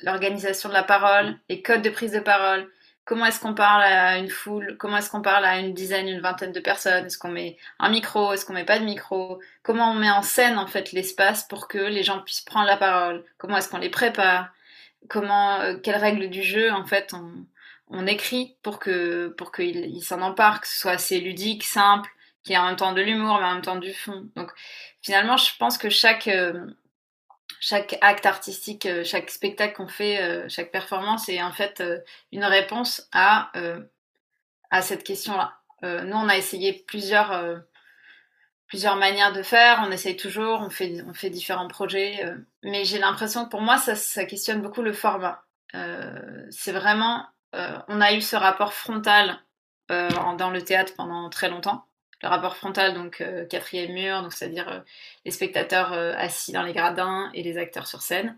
l'organisation 0.02 0.70
de 0.70 0.74
la 0.74 0.84
parole, 0.84 1.38
les 1.50 1.62
codes 1.62 1.82
de 1.82 1.90
prise 1.90 2.12
de 2.12 2.20
parole, 2.20 2.70
comment 3.06 3.26
est-ce 3.26 3.40
qu'on 3.40 3.54
parle 3.54 3.84
à 3.84 4.18
une 4.18 4.30
foule, 4.30 4.78
comment 4.78 4.98
est-ce 4.98 5.10
qu'on 5.10 5.22
parle 5.22 5.46
à 5.46 5.60
une 5.60 5.74
dizaine, 5.74 6.08
une 6.08 6.22
vingtaine 6.22 6.52
de 6.52 6.60
personnes, 6.60 7.06
est-ce 7.06 7.18
qu'on 7.18 7.32
met 7.32 7.58
un 7.80 7.90
micro, 7.90 8.34
est-ce 8.34 8.46
qu'on 8.46 8.54
met 8.54 8.64
pas 8.64 8.80
de 8.80 8.86
micro, 8.86 9.40
comment 9.62 9.92
on 9.92 9.96
met 9.96 10.10
en 10.10 10.22
scène 10.22 10.58
en 10.58 10.68
fait 10.68 10.92
l'espace 10.92 11.44
pour 11.44 11.68
que 11.68 11.78
les 11.78 12.04
gens 12.04 12.22
puissent 12.22 12.42
prendre 12.42 12.68
la 12.68 12.78
parole, 12.78 13.24
comment 13.38 13.58
est-ce 13.58 13.70
qu'on 13.70 13.78
les 13.78 13.90
prépare, 13.90 14.50
comment, 15.10 15.60
euh, 15.60 15.78
quelles 15.78 15.98
règles 15.98 16.30
du 16.30 16.44
jeu 16.44 16.72
en 16.72 16.86
fait 16.86 17.14
on, 17.14 17.46
écrit 18.08 18.58
pour 18.64 18.80
que 18.80 19.28
pour 19.38 19.52
qu'ils 19.52 20.04
s'en 20.04 20.22
emparent, 20.22 20.62
que 20.62 20.68
ce 20.68 20.80
soit 20.80 20.94
assez 20.94 21.20
ludique, 21.20 21.64
simple, 21.64 22.10
qu'il 22.44 22.54
y 22.54 22.56
ait 22.56 22.58
en 22.58 22.66
même 22.66 22.76
temps 22.76 22.94
de 22.94 23.02
l'humour 23.02 23.38
mais 23.40 23.46
en 23.46 23.54
même 23.54 23.62
temps 23.62 23.76
du 23.76 23.94
fond. 23.94 24.28
Donc 24.36 24.52
finalement 25.02 25.38
je 25.38 25.52
pense 25.60 25.78
que 25.78 25.90
chaque 25.90 26.28
euh, 26.28 26.66
chaque 27.64 27.98
acte 28.02 28.26
artistique, 28.26 28.86
euh, 28.86 29.06
chaque 29.06 29.30
spectacle 29.30 29.78
qu'on 29.78 29.88
fait, 29.88 30.22
euh, 30.22 30.50
chaque 30.50 30.70
performance 30.70 31.30
est 31.30 31.42
en 31.42 31.54
fait 31.54 31.80
euh, 31.80 32.00
une 32.34 32.44
réponse 32.44 33.08
à, 33.14 33.54
à 34.70 34.82
cette 34.82 35.06
question-là. 35.06 35.54
nous, 35.82 36.18
on 36.18 36.28
a 36.28 36.36
essayé 36.36 36.74
plusieurs, 36.74 37.64
plusieurs 38.68 38.98
manières 38.98 39.32
de 39.32 39.44
faire, 39.44 39.82
on 39.88 39.92
essaye 39.92 40.18
toujours, 40.18 40.60
on 40.60 40.70
fait, 40.70 41.02
on 41.08 41.14
fait 41.14 41.30
différents 41.30 41.70
projets, 41.70 42.26
mais 42.64 42.84
j'ai 42.84 43.00
l'impression 43.00 43.46
que 43.46 43.50
pour 43.50 43.62
moi, 43.62 43.78
ça, 43.78 43.96
ça, 43.96 44.26
questionne 44.26 44.62
beaucoup 44.62 44.82
le 44.82 44.94
format. 44.94 45.44
c'est 46.50 46.72
vraiment, 46.72 47.26
on 47.54 48.02
a 48.02 48.14
eu 48.14 48.22
ce 48.22 48.36
rapport 48.36 48.74
frontal 48.74 49.40
dans 49.90 50.50
le 50.50 50.62
théâtre 50.64 50.94
pendant 50.96 51.30
très 51.30 51.50
longtemps 51.50 51.86
le 52.24 52.30
rapport 52.30 52.56
frontal, 52.56 52.94
donc 52.94 53.22
euh, 53.22 53.46
quatrième 53.46 53.92
mur, 53.92 54.28
c'est-à-dire 54.32 54.70
euh, 54.70 54.80
les 55.26 55.32
spectateurs 55.32 55.92
euh, 55.92 56.14
assis 56.18 56.54
dans 56.54 56.64
les 56.64 56.74
gradins 56.74 57.30
et 57.34 57.44
les 57.44 57.58
acteurs 57.58 57.86
sur 57.86 58.02
scène. 58.02 58.38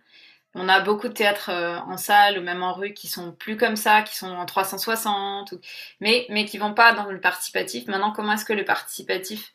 On 0.56 0.68
a 0.70 0.80
beaucoup 0.80 1.08
de 1.08 1.14
théâtres 1.14 1.50
en 1.50 1.98
salle 1.98 2.40
ou 2.40 2.42
même 2.42 2.64
en 2.64 2.74
rue 2.74 2.94
qui 2.94 3.10
sont 3.10 3.34
plus 3.34 3.58
comme 3.58 3.76
ça, 3.76 4.04
qui 4.04 4.16
sont 4.16 4.32
en 4.32 4.46
360, 4.46 5.54
mais, 6.00 6.26
mais 6.30 6.46
qui 6.46 6.58
vont 6.58 6.74
pas 6.74 6.94
dans 6.94 7.12
le 7.12 7.20
participatif. 7.20 7.88
Maintenant, 7.88 8.14
comment 8.14 8.32
est-ce 8.32 8.46
que 8.46 8.54
le 8.54 8.64
participatif 8.64 9.54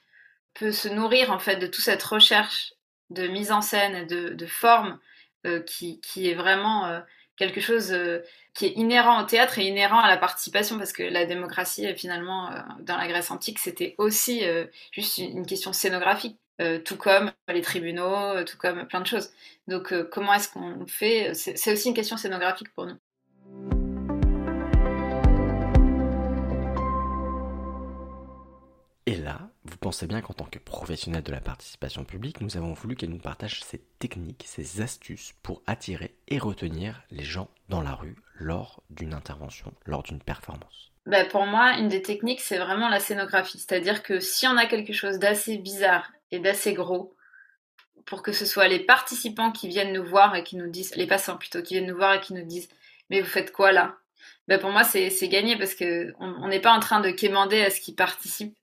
peut 0.52 0.72
se 0.72 0.88
nourrir 0.88 1.32
en 1.32 1.38
fait 1.38 1.56
de 1.56 1.66
toute 1.66 1.82
cette 1.82 2.02
recherche 2.02 2.74
de 3.08 3.26
mise 3.28 3.50
en 3.50 3.62
scène 3.62 3.96
et 3.96 4.04
de, 4.04 4.46
forme 4.46 4.98
qui, 5.64 6.00
est 6.16 6.34
vraiment 6.34 7.00
quelque 7.40 7.60
chose 7.60 7.92
qui 8.54 8.66
est 8.66 8.72
inhérent 8.72 9.22
au 9.22 9.26
théâtre 9.26 9.58
et 9.58 9.66
inhérent 9.66 10.00
à 10.00 10.08
la 10.08 10.16
participation, 10.16 10.76
parce 10.76 10.92
que 10.92 11.02
la 11.02 11.24
démocratie, 11.24 11.86
euh, 11.86 11.94
finalement, 11.94 12.50
euh, 12.50 12.58
dans 12.80 12.96
la 12.96 13.06
Grèce 13.08 13.30
antique, 13.30 13.58
c'était 13.58 13.94
aussi 13.98 14.44
euh, 14.44 14.66
juste 14.92 15.18
une 15.18 15.46
question 15.46 15.72
scénographique, 15.72 16.38
tout 16.84 16.96
comme 16.96 17.32
les 17.48 17.62
tribunaux, 17.62 18.44
tout 18.44 18.58
comme 18.58 18.86
plein 18.86 19.00
de 19.00 19.06
choses. 19.06 19.30
Donc, 19.66 19.94
comment 20.10 20.34
est-ce 20.34 20.50
qu'on 20.50 20.86
fait? 20.86 21.32
C'est 21.32 21.72
aussi 21.72 21.88
une 21.88 21.94
question 21.94 22.18
scénographique 22.18 22.68
pour 22.74 22.84
nous. 22.84 22.98
Et 29.06 29.16
là, 29.16 29.49
pensez 29.80 30.06
bien 30.06 30.20
qu'en 30.20 30.34
tant 30.34 30.44
que 30.44 30.58
professionnel 30.58 31.22
de 31.22 31.32
la 31.32 31.40
participation 31.40 32.04
publique, 32.04 32.40
nous 32.40 32.56
avons 32.56 32.74
voulu 32.74 32.96
qu'elle 32.96 33.10
nous 33.10 33.18
partage 33.18 33.64
ses 33.64 33.80
techniques, 33.98 34.44
ses 34.46 34.82
astuces 34.82 35.34
pour 35.42 35.62
attirer 35.66 36.14
et 36.28 36.38
retenir 36.38 37.02
les 37.10 37.24
gens 37.24 37.48
dans 37.68 37.80
la 37.80 37.94
rue 37.94 38.16
lors 38.34 38.82
d'une 38.90 39.14
intervention, 39.14 39.72
lors 39.86 40.02
d'une 40.02 40.20
performance. 40.20 40.92
Bah 41.06 41.24
pour 41.24 41.46
moi, 41.46 41.78
une 41.78 41.88
des 41.88 42.02
techniques, 42.02 42.40
c'est 42.40 42.58
vraiment 42.58 42.88
la 42.88 43.00
scénographie. 43.00 43.58
C'est-à-dire 43.58 44.02
que 44.02 44.20
si 44.20 44.46
on 44.46 44.56
a 44.56 44.66
quelque 44.66 44.92
chose 44.92 45.18
d'assez 45.18 45.56
bizarre 45.56 46.12
et 46.30 46.38
d'assez 46.38 46.74
gros, 46.74 47.14
pour 48.04 48.22
que 48.22 48.32
ce 48.32 48.44
soit 48.44 48.68
les 48.68 48.80
participants 48.80 49.50
qui 49.50 49.68
viennent 49.68 49.92
nous 49.92 50.04
voir 50.04 50.36
et 50.36 50.44
qui 50.44 50.56
nous 50.56 50.68
disent, 50.68 50.94
les 50.96 51.06
passants 51.06 51.36
plutôt, 51.36 51.62
qui 51.62 51.74
viennent 51.74 51.86
nous 51.86 51.96
voir 51.96 52.14
et 52.14 52.20
qui 52.20 52.34
nous 52.34 52.44
disent, 52.44 52.68
mais 53.08 53.20
vous 53.20 53.28
faites 53.28 53.52
quoi 53.52 53.72
là? 53.72 53.96
Bah 54.46 54.58
Pour 54.58 54.70
moi, 54.70 54.84
c'est 54.84 55.28
gagné 55.28 55.56
parce 55.56 55.74
qu'on 55.74 56.48
n'est 56.48 56.60
pas 56.60 56.72
en 56.72 56.80
train 56.80 57.00
de 57.00 57.10
quémander 57.10 57.62
à 57.62 57.70
ce 57.70 57.80
qu'ils 57.80 57.94
participent 57.94 58.56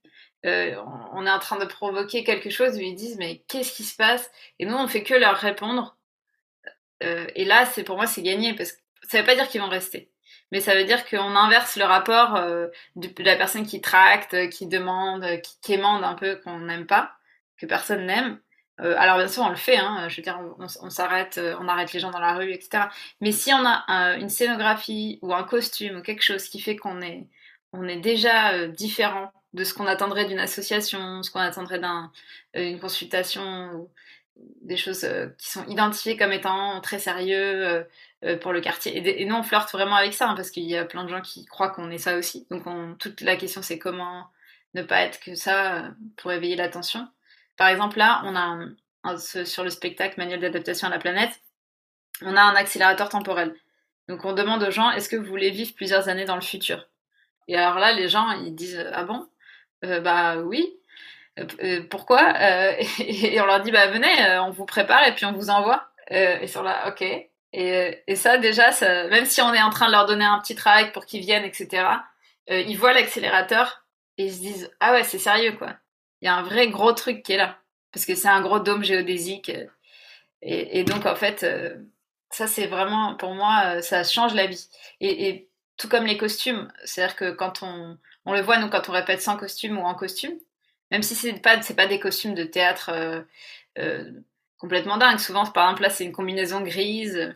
euh, 0.45 0.75
on 1.13 1.25
est 1.25 1.31
en 1.31 1.39
train 1.39 1.57
de 1.57 1.65
provoquer 1.65 2.23
quelque 2.23 2.49
chose, 2.49 2.77
ils 2.77 2.95
disent 2.95 3.17
mais 3.17 3.43
qu'est-ce 3.47 3.73
qui 3.73 3.83
se 3.83 3.95
passe? 3.95 4.31
Et 4.59 4.65
nous, 4.65 4.75
on 4.75 4.87
fait 4.87 5.03
que 5.03 5.15
leur 5.15 5.35
répondre. 5.35 5.97
Euh, 7.03 7.27
et 7.35 7.45
là, 7.45 7.65
c'est 7.65 7.83
pour 7.83 7.97
moi, 7.97 8.07
c'est 8.07 8.21
gagné 8.21 8.53
parce 8.55 8.71
que 8.71 8.79
ça 9.09 9.19
veut 9.19 9.25
pas 9.25 9.35
dire 9.35 9.47
qu'ils 9.47 9.61
vont 9.61 9.69
rester, 9.69 10.11
mais 10.51 10.61
ça 10.61 10.75
veut 10.75 10.83
dire 10.83 11.07
qu'on 11.07 11.35
inverse 11.35 11.75
le 11.75 11.85
rapport 11.85 12.35
euh, 12.35 12.67
de, 12.95 13.09
la 13.23 13.35
personne 13.35 13.65
qui 13.65 13.81
tracte, 13.81 14.49
qui 14.49 14.67
demande, 14.67 15.25
qui 15.41 15.59
quémande 15.61 16.03
un 16.03 16.15
peu 16.15 16.37
qu'on 16.37 16.59
n'aime 16.59 16.87
pas, 16.87 17.13
que 17.57 17.65
personne 17.65 18.05
n'aime. 18.05 18.39
alors 18.79 19.17
bien 19.17 19.27
sûr, 19.27 19.43
on 19.43 19.49
le 19.49 19.55
fait. 19.55 19.77
Hein, 19.77 20.07
je 20.09 20.17
veux 20.17 20.23
dire, 20.23 20.39
on, 20.59 20.89
s'arrête, 20.89 21.39
on 21.59 21.67
arrête 21.67 21.93
les 21.93 21.99
gens 21.99 22.11
dans 22.11 22.19
la 22.19 22.33
rue, 22.35 22.51
etc. 22.51 22.85
Mais 23.21 23.31
si 23.31 23.51
on 23.53 23.65
a 23.65 24.17
une 24.17 24.29
scénographie 24.29 25.19
ou 25.21 25.33
un 25.33 25.43
costume 25.43 25.97
ou 25.97 26.01
quelque 26.01 26.23
chose 26.23 26.47
qui 26.49 26.59
fait 26.59 26.75
qu'on 26.75 27.01
est, 27.01 27.27
on 27.73 27.87
est 27.87 27.97
déjà 27.97 28.67
différent 28.67 29.31
de 29.57 29.63
ce 29.63 29.73
qu'on 29.73 29.87
attendrait 29.87 30.25
d'une 30.25 30.39
association, 30.39 31.23
ce 31.23 31.31
qu'on 31.31 31.39
attendrait 31.39 31.81
d'une 32.55 32.79
consultation, 32.79 33.89
des 34.61 34.77
choses 34.77 35.05
qui 35.37 35.49
sont 35.49 35.65
identifiées 35.65 36.15
comme 36.15 36.31
étant 36.31 36.79
très 36.81 36.99
sérieux 36.99 37.85
pour 38.41 38.53
le 38.53 38.61
quartier. 38.61 39.21
Et, 39.21 39.25
nous, 39.25 39.35
on 39.35 39.43
flirte 39.43 39.71
vraiment 39.71 39.95
avec 39.95 40.13
ça, 40.13 40.29
hein, 40.29 40.35
parce 40.35 40.51
qu'il 40.51 40.63
y 40.63 40.77
a 40.77 40.85
plein 40.85 41.03
de 41.03 41.09
gens 41.09 41.21
qui 41.21 41.45
croient 41.45 41.69
qu'on 41.69 41.89
est 41.91 41.97
ça 41.97 42.17
aussi. 42.17 42.45
Donc 42.49 42.63
toute 42.99 43.21
la 43.21 43.35
question, 43.35 43.61
c'est 43.61 43.79
comment 43.79 44.27
ne 44.73 44.83
pas 44.83 45.01
être 45.01 45.19
que 45.19 45.33
ça 45.35 45.89
pour 46.17 46.31
éveiller 46.31 46.55
l'attention. 46.55 47.07
Par 47.57 47.67
exemple, 47.69 47.97
là, 47.97 48.21
on 48.25 48.35
a 48.35 49.17
sur 49.17 49.63
le 49.63 49.69
spectacle 49.69 50.15
Manuel 50.17 50.39
d'adaptation 50.39 50.87
à 50.87 50.91
la 50.91 50.99
planète, 50.99 51.31
on 52.21 52.35
a 52.35 52.41
un 52.41 52.55
accélérateur 52.55 53.09
temporel. 53.09 53.55
Donc 54.07 54.23
on 54.23 54.33
demande 54.33 54.63
aux 54.63 54.71
gens, 54.71 54.91
est-ce 54.91 55.09
que 55.09 55.15
vous 55.15 55.25
voulez 55.25 55.49
vivre 55.49 55.73
plusieurs 55.75 56.09
années 56.09 56.25
dans 56.25 56.35
le 56.35 56.41
futur? 56.41 56.87
Et 57.47 57.55
alors 57.55 57.79
là, 57.79 57.93
les 57.93 58.07
gens, 58.07 58.31
ils 58.31 58.53
disent, 58.53 58.85
ah 58.93 59.03
bon? 59.03 59.27
Euh, 59.85 59.99
Bah 59.99 60.37
oui. 60.37 60.73
Euh, 61.39 61.45
euh, 61.63 61.83
pourquoi? 61.89 62.33
Et, 62.99 63.39
on 63.41 63.45
leur 63.45 63.61
dit, 63.61 63.71
bah 63.71 63.87
venez, 63.87 64.39
on 64.39 64.51
vous 64.51 64.65
prépare 64.65 65.07
et 65.07 65.13
puis 65.13 65.25
on 65.25 65.33
vous 65.33 65.49
envoie. 65.49 65.87
et 66.09 66.47
sur 66.47 66.63
là, 66.63 66.87
ok. 66.89 67.01
Et, 67.53 68.03
et 68.07 68.15
ça, 68.15 68.37
déjà, 68.37 68.71
même 69.09 69.25
si 69.25 69.41
on 69.41 69.53
est 69.53 69.61
en 69.61 69.69
train 69.69 69.87
de 69.87 69.91
leur 69.91 70.05
donner 70.05 70.25
un 70.25 70.39
petit 70.39 70.55
travail 70.55 70.91
pour 70.91 71.05
qu'ils 71.05 71.21
viennent, 71.21 71.45
etc., 71.45 71.87
ils 72.49 72.77
voient 72.77 72.93
l'accélérateur 72.93 73.85
et 74.17 74.25
ils 74.25 74.33
se 74.33 74.39
disent, 74.39 74.71
ah 74.79 74.93
ouais, 74.93 75.03
c'est 75.03 75.19
sérieux, 75.19 75.53
quoi. 75.53 75.75
Il 76.21 76.25
y 76.25 76.27
a 76.27 76.35
un 76.35 76.43
vrai 76.43 76.69
gros 76.69 76.93
truc 76.93 77.23
qui 77.23 77.33
est 77.33 77.37
là. 77.37 77.57
Parce 77.91 78.05
que 78.05 78.15
c'est 78.15 78.27
un 78.27 78.41
gros 78.41 78.59
dôme 78.59 78.83
géodésique. 78.83 79.51
Et, 80.41 80.83
donc, 80.83 81.05
en 81.05 81.15
fait, 81.15 81.45
ça, 82.31 82.47
c'est 82.47 82.67
vraiment, 82.67 83.15
pour 83.15 83.33
moi, 83.33 83.81
ça 83.81 84.03
change 84.03 84.33
la 84.33 84.47
vie. 84.47 84.67
Et, 84.99 85.29
et 85.29 85.49
tout 85.77 85.87
comme 85.87 86.05
les 86.05 86.17
costumes, 86.17 86.71
c'est-à-dire 86.83 87.15
que 87.15 87.31
quand 87.31 87.61
on, 87.61 87.97
on 88.27 88.33
le 88.33 88.41
voit, 88.41 88.57
nous, 88.57 88.69
quand 88.69 88.89
on 88.89 88.91
répète 88.91 89.21
sans 89.21 89.37
costume 89.37 89.77
ou 89.77 89.83
en 89.83 89.95
costume, 89.95 90.37
même 90.91 91.01
si 91.01 91.31
pas, 91.39 91.61
c'est 91.61 91.77
pas 91.77 91.87
des 91.87 91.97
costumes 91.97 92.35
de 92.35 92.43
théâtre 92.43 92.89
euh, 92.93 93.21
euh, 93.79 94.11
complètement 94.57 94.97
dingues. 94.97 95.19
Souvent, 95.19 95.45
par 95.45 95.63
exemple, 95.63 95.83
là, 95.83 95.89
c'est 95.89 96.03
une 96.03 96.11
combinaison 96.11 96.59
grise. 96.59 97.33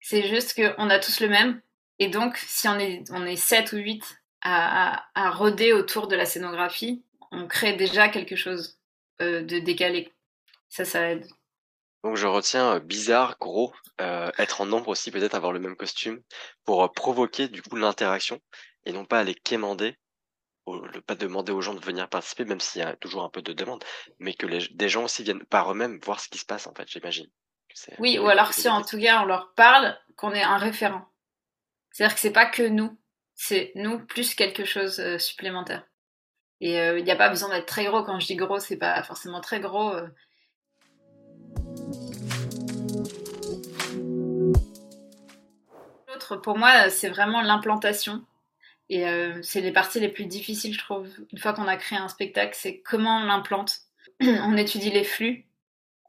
C'est 0.00 0.28
juste 0.28 0.54
qu'on 0.54 0.88
a 0.88 1.00
tous 1.00 1.18
le 1.18 1.28
même. 1.28 1.60
Et 1.98 2.06
donc, 2.06 2.36
si 2.36 2.68
on 2.68 2.78
est, 2.78 3.02
on 3.10 3.26
est 3.26 3.34
7 3.34 3.72
ou 3.72 3.78
8 3.78 4.20
à, 4.40 4.98
à, 4.98 5.04
à 5.16 5.30
rôder 5.30 5.72
autour 5.72 6.06
de 6.06 6.14
la 6.14 6.26
scénographie, 6.26 7.02
on 7.32 7.48
crée 7.48 7.72
déjà 7.72 8.08
quelque 8.08 8.36
chose 8.36 8.78
euh, 9.20 9.42
de 9.42 9.58
décalé. 9.58 10.12
Ça, 10.68 10.84
ça 10.84 11.10
aide. 11.10 11.26
Donc 12.04 12.16
je 12.16 12.28
retiens 12.28 12.78
bizarre, 12.78 13.36
gros, 13.40 13.74
être 13.98 14.60
en 14.60 14.66
nombre 14.66 14.86
aussi, 14.86 15.10
peut-être 15.10 15.34
avoir 15.34 15.50
le 15.50 15.58
même 15.58 15.74
costume, 15.74 16.22
pour 16.64 16.92
provoquer 16.92 17.48
du 17.48 17.60
coup 17.60 17.74
l'interaction 17.74 18.40
et 18.88 18.92
non 18.92 19.04
pas 19.04 19.20
aller 19.20 19.34
quémander, 19.34 19.96
ne 20.66 21.00
pas 21.00 21.14
demander 21.14 21.52
aux 21.52 21.60
gens 21.60 21.74
de 21.74 21.84
venir 21.84 22.08
participer, 22.08 22.44
même 22.44 22.60
s'il 22.60 22.80
y 22.80 22.84
a 22.84 22.96
toujours 22.96 23.22
un 23.22 23.28
peu 23.28 23.42
de 23.42 23.52
demande, 23.52 23.84
mais 24.18 24.34
que 24.34 24.46
les, 24.46 24.66
des 24.68 24.88
gens 24.88 25.04
aussi 25.04 25.22
viennent 25.22 25.44
par 25.44 25.70
eux-mêmes 25.70 26.00
voir 26.02 26.20
ce 26.20 26.28
qui 26.28 26.38
se 26.38 26.46
passe 26.46 26.66
en 26.66 26.74
fait, 26.74 26.88
j'imagine. 26.88 27.28
Oui, 27.98 28.18
ou 28.18 28.26
alors 28.28 28.52
si 28.52 28.68
en 28.68 28.82
tout 28.82 28.98
cas 28.98 29.22
on 29.22 29.26
leur 29.26 29.52
parle, 29.54 29.96
qu'on 30.16 30.32
est 30.32 30.42
un 30.42 30.56
référent. 30.56 31.06
C'est-à-dire 31.92 32.14
que 32.14 32.20
c'est 32.20 32.32
pas 32.32 32.46
que 32.46 32.62
nous, 32.62 32.98
c'est 33.34 33.72
nous 33.74 33.98
plus 34.00 34.34
quelque 34.34 34.64
chose 34.64 35.00
supplémentaire. 35.18 35.86
Et 36.60 36.76
il 36.76 37.04
n'y 37.04 37.10
a 37.10 37.16
pas 37.16 37.28
besoin 37.28 37.50
d'être 37.50 37.66
très 37.66 37.84
gros. 37.84 38.02
Quand 38.02 38.18
je 38.18 38.26
dis 38.26 38.36
gros, 38.36 38.58
c'est 38.58 38.78
pas 38.78 39.02
forcément 39.04 39.40
très 39.40 39.60
gros. 39.60 39.92
L'autre, 46.08 46.36
pour 46.36 46.58
moi, 46.58 46.90
c'est 46.90 47.10
vraiment 47.10 47.42
l'implantation. 47.42 48.24
Et 48.90 49.06
euh, 49.06 49.40
c'est 49.42 49.60
les 49.60 49.72
parties 49.72 50.00
les 50.00 50.08
plus 50.08 50.26
difficiles, 50.26 50.72
je 50.72 50.78
trouve, 50.78 51.08
une 51.32 51.38
fois 51.38 51.52
qu'on 51.52 51.68
a 51.68 51.76
créé 51.76 51.98
un 51.98 52.08
spectacle, 52.08 52.54
c'est 52.54 52.80
comment 52.80 53.18
on 53.18 53.24
l'implante. 53.24 53.80
on 54.20 54.56
étudie 54.56 54.90
les 54.90 55.04
flux, 55.04 55.46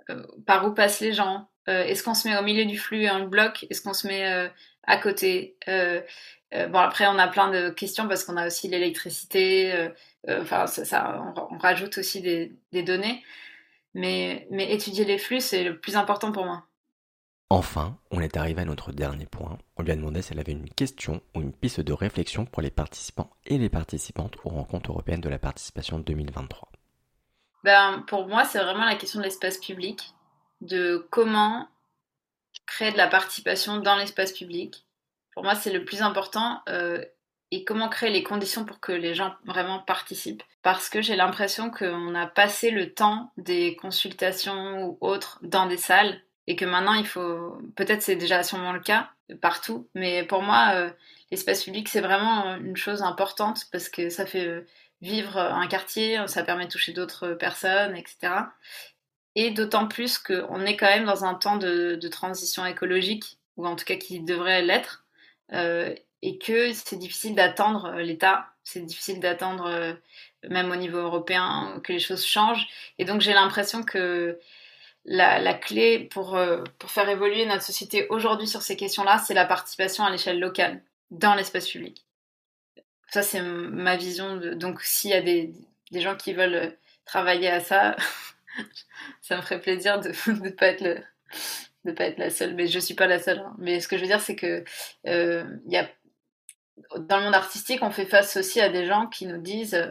euh, 0.09 0.23
par 0.45 0.65
où 0.65 0.73
passent 0.73 1.01
les 1.01 1.13
gens. 1.13 1.49
Euh, 1.67 1.83
est-ce 1.83 2.03
qu'on 2.03 2.13
se 2.13 2.27
met 2.27 2.37
au 2.37 2.41
milieu 2.41 2.65
du 2.65 2.77
flux 2.77 3.03
et 3.03 3.11
on 3.11 3.19
le 3.19 3.27
bloque? 3.27 3.65
Est-ce 3.69 3.81
qu'on 3.81 3.93
se 3.93 4.07
met 4.07 4.49
à 4.83 4.97
côté? 4.97 5.57
Bon, 5.67 6.79
après, 6.79 7.05
on 7.05 7.19
a 7.19 7.27
plein 7.27 7.51
de 7.51 7.69
questions 7.69 8.07
parce 8.07 8.23
qu'on 8.23 8.37
a 8.37 8.47
aussi 8.47 8.67
l'électricité. 8.69 9.89
Enfin, 10.27 10.65
ça, 10.65 11.23
on, 11.51 11.57
rajoute 11.59 11.99
aussi 11.99 12.21
des, 12.21 12.83
données. 12.83 13.23
Mais 13.93 14.47
étudier 14.51 15.05
les 15.05 15.19
flux, 15.19 15.41
c'est 15.41 15.63
le 15.63 15.79
plus 15.79 15.95
important 15.95 16.31
pour 16.31 16.45
moi. 16.45 16.68
Enfin, 17.51 17.97
on 18.11 18.21
est 18.21 18.37
arrivé 18.37 18.61
à 18.61 18.65
notre 18.65 18.91
dernier 18.91 19.25
point. 19.25 19.57
On 19.75 19.81
lui 19.81 19.91
a 19.91 19.95
demandé 19.95 20.21
si 20.21 20.33
elle 20.33 20.39
avait 20.39 20.51
une 20.51 20.69
question 20.69 21.21
ou 21.33 21.41
une 21.41 21.51
piste 21.51 21.81
de 21.81 21.93
réflexion 21.93 22.45
pour 22.45 22.61
les 22.61 22.69
participants 22.69 23.31
et 23.47 23.57
les 23.57 23.69
participantes 23.69 24.35
aux 24.43 24.49
rencontres 24.49 24.91
européennes 24.91 25.21
de 25.21 25.29
la 25.29 25.39
participation 25.39 25.97
2023. 25.97 26.69
Ben, 27.63 28.03
pour 28.07 28.27
moi, 28.27 28.45
c'est 28.45 28.59
vraiment 28.59 28.85
la 28.85 28.95
question 28.95 29.19
de 29.19 29.25
l'espace 29.25 29.57
public, 29.57 30.13
de 30.61 31.07
comment 31.09 31.67
créer 32.67 32.91
de 32.91 32.97
la 32.97 33.07
participation 33.07 33.77
dans 33.77 33.95
l'espace 33.95 34.31
public. 34.31 34.85
Pour 35.33 35.43
moi, 35.43 35.55
c'est 35.55 35.73
le 35.73 35.83
plus 35.83 36.03
important. 36.03 36.61
Euh, 36.69 37.03
et 37.51 37.63
comment 37.63 37.89
créer 37.89 38.11
les 38.11 38.21
conditions 38.21 38.63
pour 38.63 38.79
que 38.79 38.91
les 38.91 39.15
gens 39.15 39.33
vraiment 39.43 39.79
participent. 39.79 40.43
Parce 40.61 40.87
que 40.87 41.01
j'ai 41.01 41.15
l'impression 41.15 41.71
qu'on 41.71 42.13
a 42.13 42.27
passé 42.27 42.69
le 42.69 42.93
temps 42.93 43.31
des 43.37 43.75
consultations 43.75 44.85
ou 44.85 44.97
autres 45.01 45.39
dans 45.41 45.65
des 45.65 45.77
salles 45.77 46.21
et 46.49 46.55
que 46.55 46.65
maintenant 46.65 46.95
il 46.95 47.05
faut 47.05 47.61
peut-être 47.75 48.01
c'est 48.01 48.15
déjà 48.15 48.41
sûrement 48.43 48.73
le 48.73 48.79
cas 48.79 49.11
partout 49.39 49.87
mais 49.93 50.23
pour 50.23 50.41
moi 50.41 50.71
euh, 50.73 50.89
l'espace 51.31 51.63
public 51.63 51.87
c'est 51.87 52.01
vraiment 52.01 52.55
une 52.55 52.75
chose 52.75 53.03
importante 53.03 53.65
parce 53.71 53.87
que 53.87 54.09
ça 54.09 54.25
fait 54.25 54.47
euh, 54.47 54.67
vivre 55.01 55.37
un 55.37 55.67
quartier 55.67 56.19
ça 56.25 56.43
permet 56.43 56.65
de 56.65 56.71
toucher 56.71 56.91
d'autres 56.91 57.35
personnes 57.35 57.95
etc 57.95 58.33
et 59.35 59.51
d'autant 59.51 59.87
plus 59.87 60.17
qu'on 60.17 60.65
est 60.65 60.75
quand 60.75 60.87
même 60.87 61.05
dans 61.05 61.23
un 61.23 61.35
temps 61.35 61.57
de, 61.57 61.99
transition 62.09 62.65
écologique 62.65 63.37
ou 63.55 63.67
en 63.67 63.75
tout 63.75 63.85
cas 63.85 63.95
qui 63.95 64.19
devrait 64.19 64.63
l'être 64.63 65.05
euh, 65.53 65.93
et 66.23 66.39
que 66.39 66.73
c'est 66.73 66.97
difficile 66.97 67.35
d'attendre 67.35 67.93
l'État. 67.99 68.47
C'est 68.65 68.81
difficile 68.81 69.21
d'attendre 69.21 69.95
même 70.49 70.69
au 70.69 70.75
niveau 70.75 70.97
européen 70.97 71.79
que 71.83 71.93
les 71.93 71.99
choses 71.99 72.25
changent. 72.25 72.67
Et 72.97 73.05
donc 73.05 73.21
j'ai 73.21 73.31
l'impression 73.31 73.83
que 73.83 74.37
la, 75.09 75.53
clé 75.55 75.99
pour, 75.99 76.35
euh, 76.35 76.63
pour 76.77 76.91
faire 76.91 77.09
évoluer 77.09 77.45
notre 77.45 77.63
société 77.63 78.07
aujourd'hui 78.09 78.47
sur 78.47 78.61
ces 78.61 78.77
questions-là, 78.77 79.17
c'est 79.17 79.33
la 79.33 79.45
participation 79.45 80.03
à 80.03 80.11
l'échelle 80.11 80.39
locale, 80.39 80.81
dans 81.09 81.33
l'espace 81.33 81.67
public. 81.67 82.05
Ça, 83.09 83.23
c'est 83.23 83.41
ma 83.41 83.97
vision. 83.97 84.37
Donc, 84.37 84.81
s'il 84.81 85.09
y 85.09 85.15
a 85.15 85.21
des, 85.21 85.51
des, 85.91 86.01
gens 86.01 86.15
qui 86.15 86.33
veulent 86.33 86.53
euh, 86.53 86.69
travailler 87.05 87.49
à 87.49 87.59
ça, 87.59 87.95
ça 89.21 89.37
me 89.37 89.41
ferait 89.41 89.59
plaisir 89.59 89.99
de 89.99 90.09
ne 90.43 90.49
pas 90.51 90.67
être 90.67 90.81
le, 90.81 91.93
pas 91.95 92.05
être 92.05 92.19
la 92.19 92.29
seule, 92.29 92.53
mais 92.53 92.67
je 92.67 92.77
suis 92.77 92.93
pas 92.93 93.07
la 93.07 93.17
seule. 93.17 93.39
Hein. 93.39 93.55
Mais 93.57 93.79
ce 93.79 93.87
que 93.87 93.97
je 93.97 94.03
veux 94.03 94.07
dire, 94.07 94.21
c'est 94.21 94.35
que 94.35 94.63
euh, 95.07 95.43
y 95.65 95.77
a, 95.77 95.89
dans 96.99 97.17
le 97.17 97.23
monde 97.23 97.35
artistique, 97.35 97.81
on 97.81 97.89
fait 97.89 98.05
face 98.05 98.37
aussi 98.37 98.61
à 98.61 98.69
des 98.69 98.85
gens 98.85 99.07
qui 99.07 99.25
nous 99.25 99.41
disent 99.41 99.89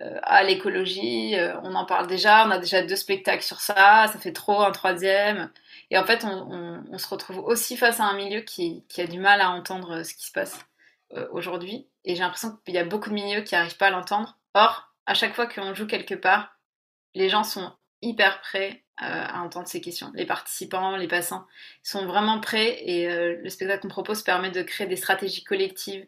euh, 0.00 0.18
à 0.24 0.42
l'écologie, 0.42 1.36
euh, 1.36 1.56
on 1.62 1.74
en 1.76 1.84
parle 1.84 2.08
déjà, 2.08 2.44
on 2.46 2.50
a 2.50 2.58
déjà 2.58 2.82
deux 2.82 2.96
spectacles 2.96 3.44
sur 3.44 3.60
ça, 3.60 4.08
ça 4.08 4.18
fait 4.18 4.32
trop 4.32 4.60
un 4.62 4.72
troisième. 4.72 5.52
Et 5.90 5.98
en 5.98 6.04
fait, 6.04 6.24
on, 6.24 6.98
se 6.98 7.08
retrouve 7.08 7.38
aussi 7.38 7.76
face 7.76 8.00
à 8.00 8.04
un 8.04 8.16
milieu 8.16 8.40
qui, 8.40 8.84
a 8.98 9.06
du 9.06 9.20
mal 9.20 9.40
à 9.40 9.50
entendre 9.50 10.02
ce 10.02 10.14
qui 10.14 10.26
se 10.26 10.32
passe 10.32 10.58
euh, 11.12 11.28
aujourd'hui. 11.30 11.86
Et 12.04 12.16
j'ai 12.16 12.22
l'impression 12.22 12.58
qu'il 12.64 12.74
y 12.74 12.78
a 12.78 12.84
beaucoup 12.84 13.10
de 13.10 13.14
milieux 13.14 13.42
qui 13.42 13.54
n'arrivent 13.54 13.76
pas 13.76 13.86
à 13.86 13.90
l'entendre. 13.90 14.36
Or, 14.54 14.92
à 15.06 15.14
chaque 15.14 15.34
fois 15.34 15.46
qu'on 15.46 15.74
joue 15.74 15.86
quelque 15.86 16.14
part, 16.14 16.58
les 17.14 17.28
gens 17.28 17.44
sont 17.44 17.72
hyper 18.02 18.40
prêts 18.40 18.82
à 18.96 19.42
entendre 19.42 19.66
ces 19.66 19.80
questions. 19.80 20.12
Les 20.14 20.26
participants, 20.26 20.96
les 20.96 21.08
passants 21.08 21.46
sont 21.82 22.06
vraiment 22.06 22.38
prêts 22.38 22.78
et 22.84 23.08
le 23.08 23.48
spectacle 23.48 23.82
qu'on 23.82 23.88
propose 23.88 24.22
permet 24.22 24.52
de 24.52 24.62
créer 24.62 24.86
des 24.86 24.96
stratégies 24.96 25.42
collectives 25.42 26.06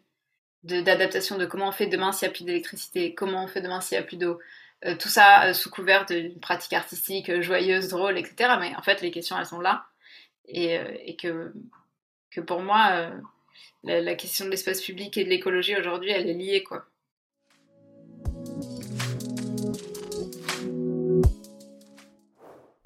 d'adaptation 0.63 1.37
de, 1.37 1.45
comment 1.45 1.69
on 1.69 1.71
fait 1.71 1.87
demain 1.87 2.11
s'il 2.11 2.27
n'y 2.27 2.33
a 2.33 2.35
plus 2.35 2.43
d'électricité, 2.43 3.13
comment 3.13 3.43
on 3.43 3.47
fait 3.47 3.61
demain 3.61 3.81
s'il 3.81 3.97
n'y 3.97 4.03
a 4.03 4.07
plus 4.07 4.17
d'eau. 4.17 4.39
Euh, 4.85 4.95
tout 4.95 5.09
ça 5.09 5.45
euh, 5.45 5.53
sous 5.53 5.71
couvert 5.71 6.05
d'une 6.05 6.39
pratique 6.39 6.73
artistique 6.73 7.29
euh, 7.29 7.41
joyeuse, 7.41 7.89
drôle, 7.89 8.17
etc. 8.17 8.57
Mais 8.59 8.75
en 8.75 8.83
fait, 8.83 9.01
les 9.01 9.09
questions, 9.09 9.37
elles 9.37 9.47
sont 9.47 9.59
là. 9.59 9.85
Et, 10.47 10.79
et 11.05 11.17
que, 11.17 11.51
que 12.31 12.39
pour 12.39 12.61
moi, 12.61 13.11
la, 13.83 14.15
question 14.15 14.45
de 14.45 14.49
l'espace 14.49 14.81
public 14.81 15.17
et 15.17 15.25
de 15.25 15.29
l'écologie 15.29 15.75
aujourd'hui, 15.75 16.11
elle 16.11 16.29
est 16.29 16.33
liée, 16.33 16.63
quoi. 16.63 16.85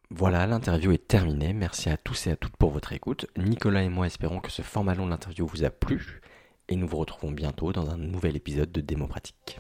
Voilà, 0.10 0.48
l'interview 0.48 0.92
est 0.92 1.08
terminée. 1.08 1.54
Merci 1.54 1.90
à 1.90 1.98
tous 1.98 2.26
et 2.26 2.32
à 2.32 2.36
toutes 2.36 2.58
pour 2.58 2.72
votre 2.72 2.94
écoute. 2.94 3.28
Nicolas 3.38 3.84
et 3.84 3.90
moi 3.90 4.08
espérons 4.08 4.40
que 4.40 4.50
ce 4.50 4.64
format 4.64 4.96
long 4.96 5.06
d'interview 5.06 5.46
vous 5.46 5.64
a 5.64 5.70
plu 5.70 6.20
et 6.72 6.78
nous 6.78 6.88
vous 6.88 6.98
retrouvons 6.98 7.32
bientôt 7.32 7.74
dans 7.74 7.90
un 7.90 7.98
nouvel 7.98 8.38
épisode 8.38 8.72
de 8.72 8.80
Démo 8.80 9.06
Pratique. 9.06 9.60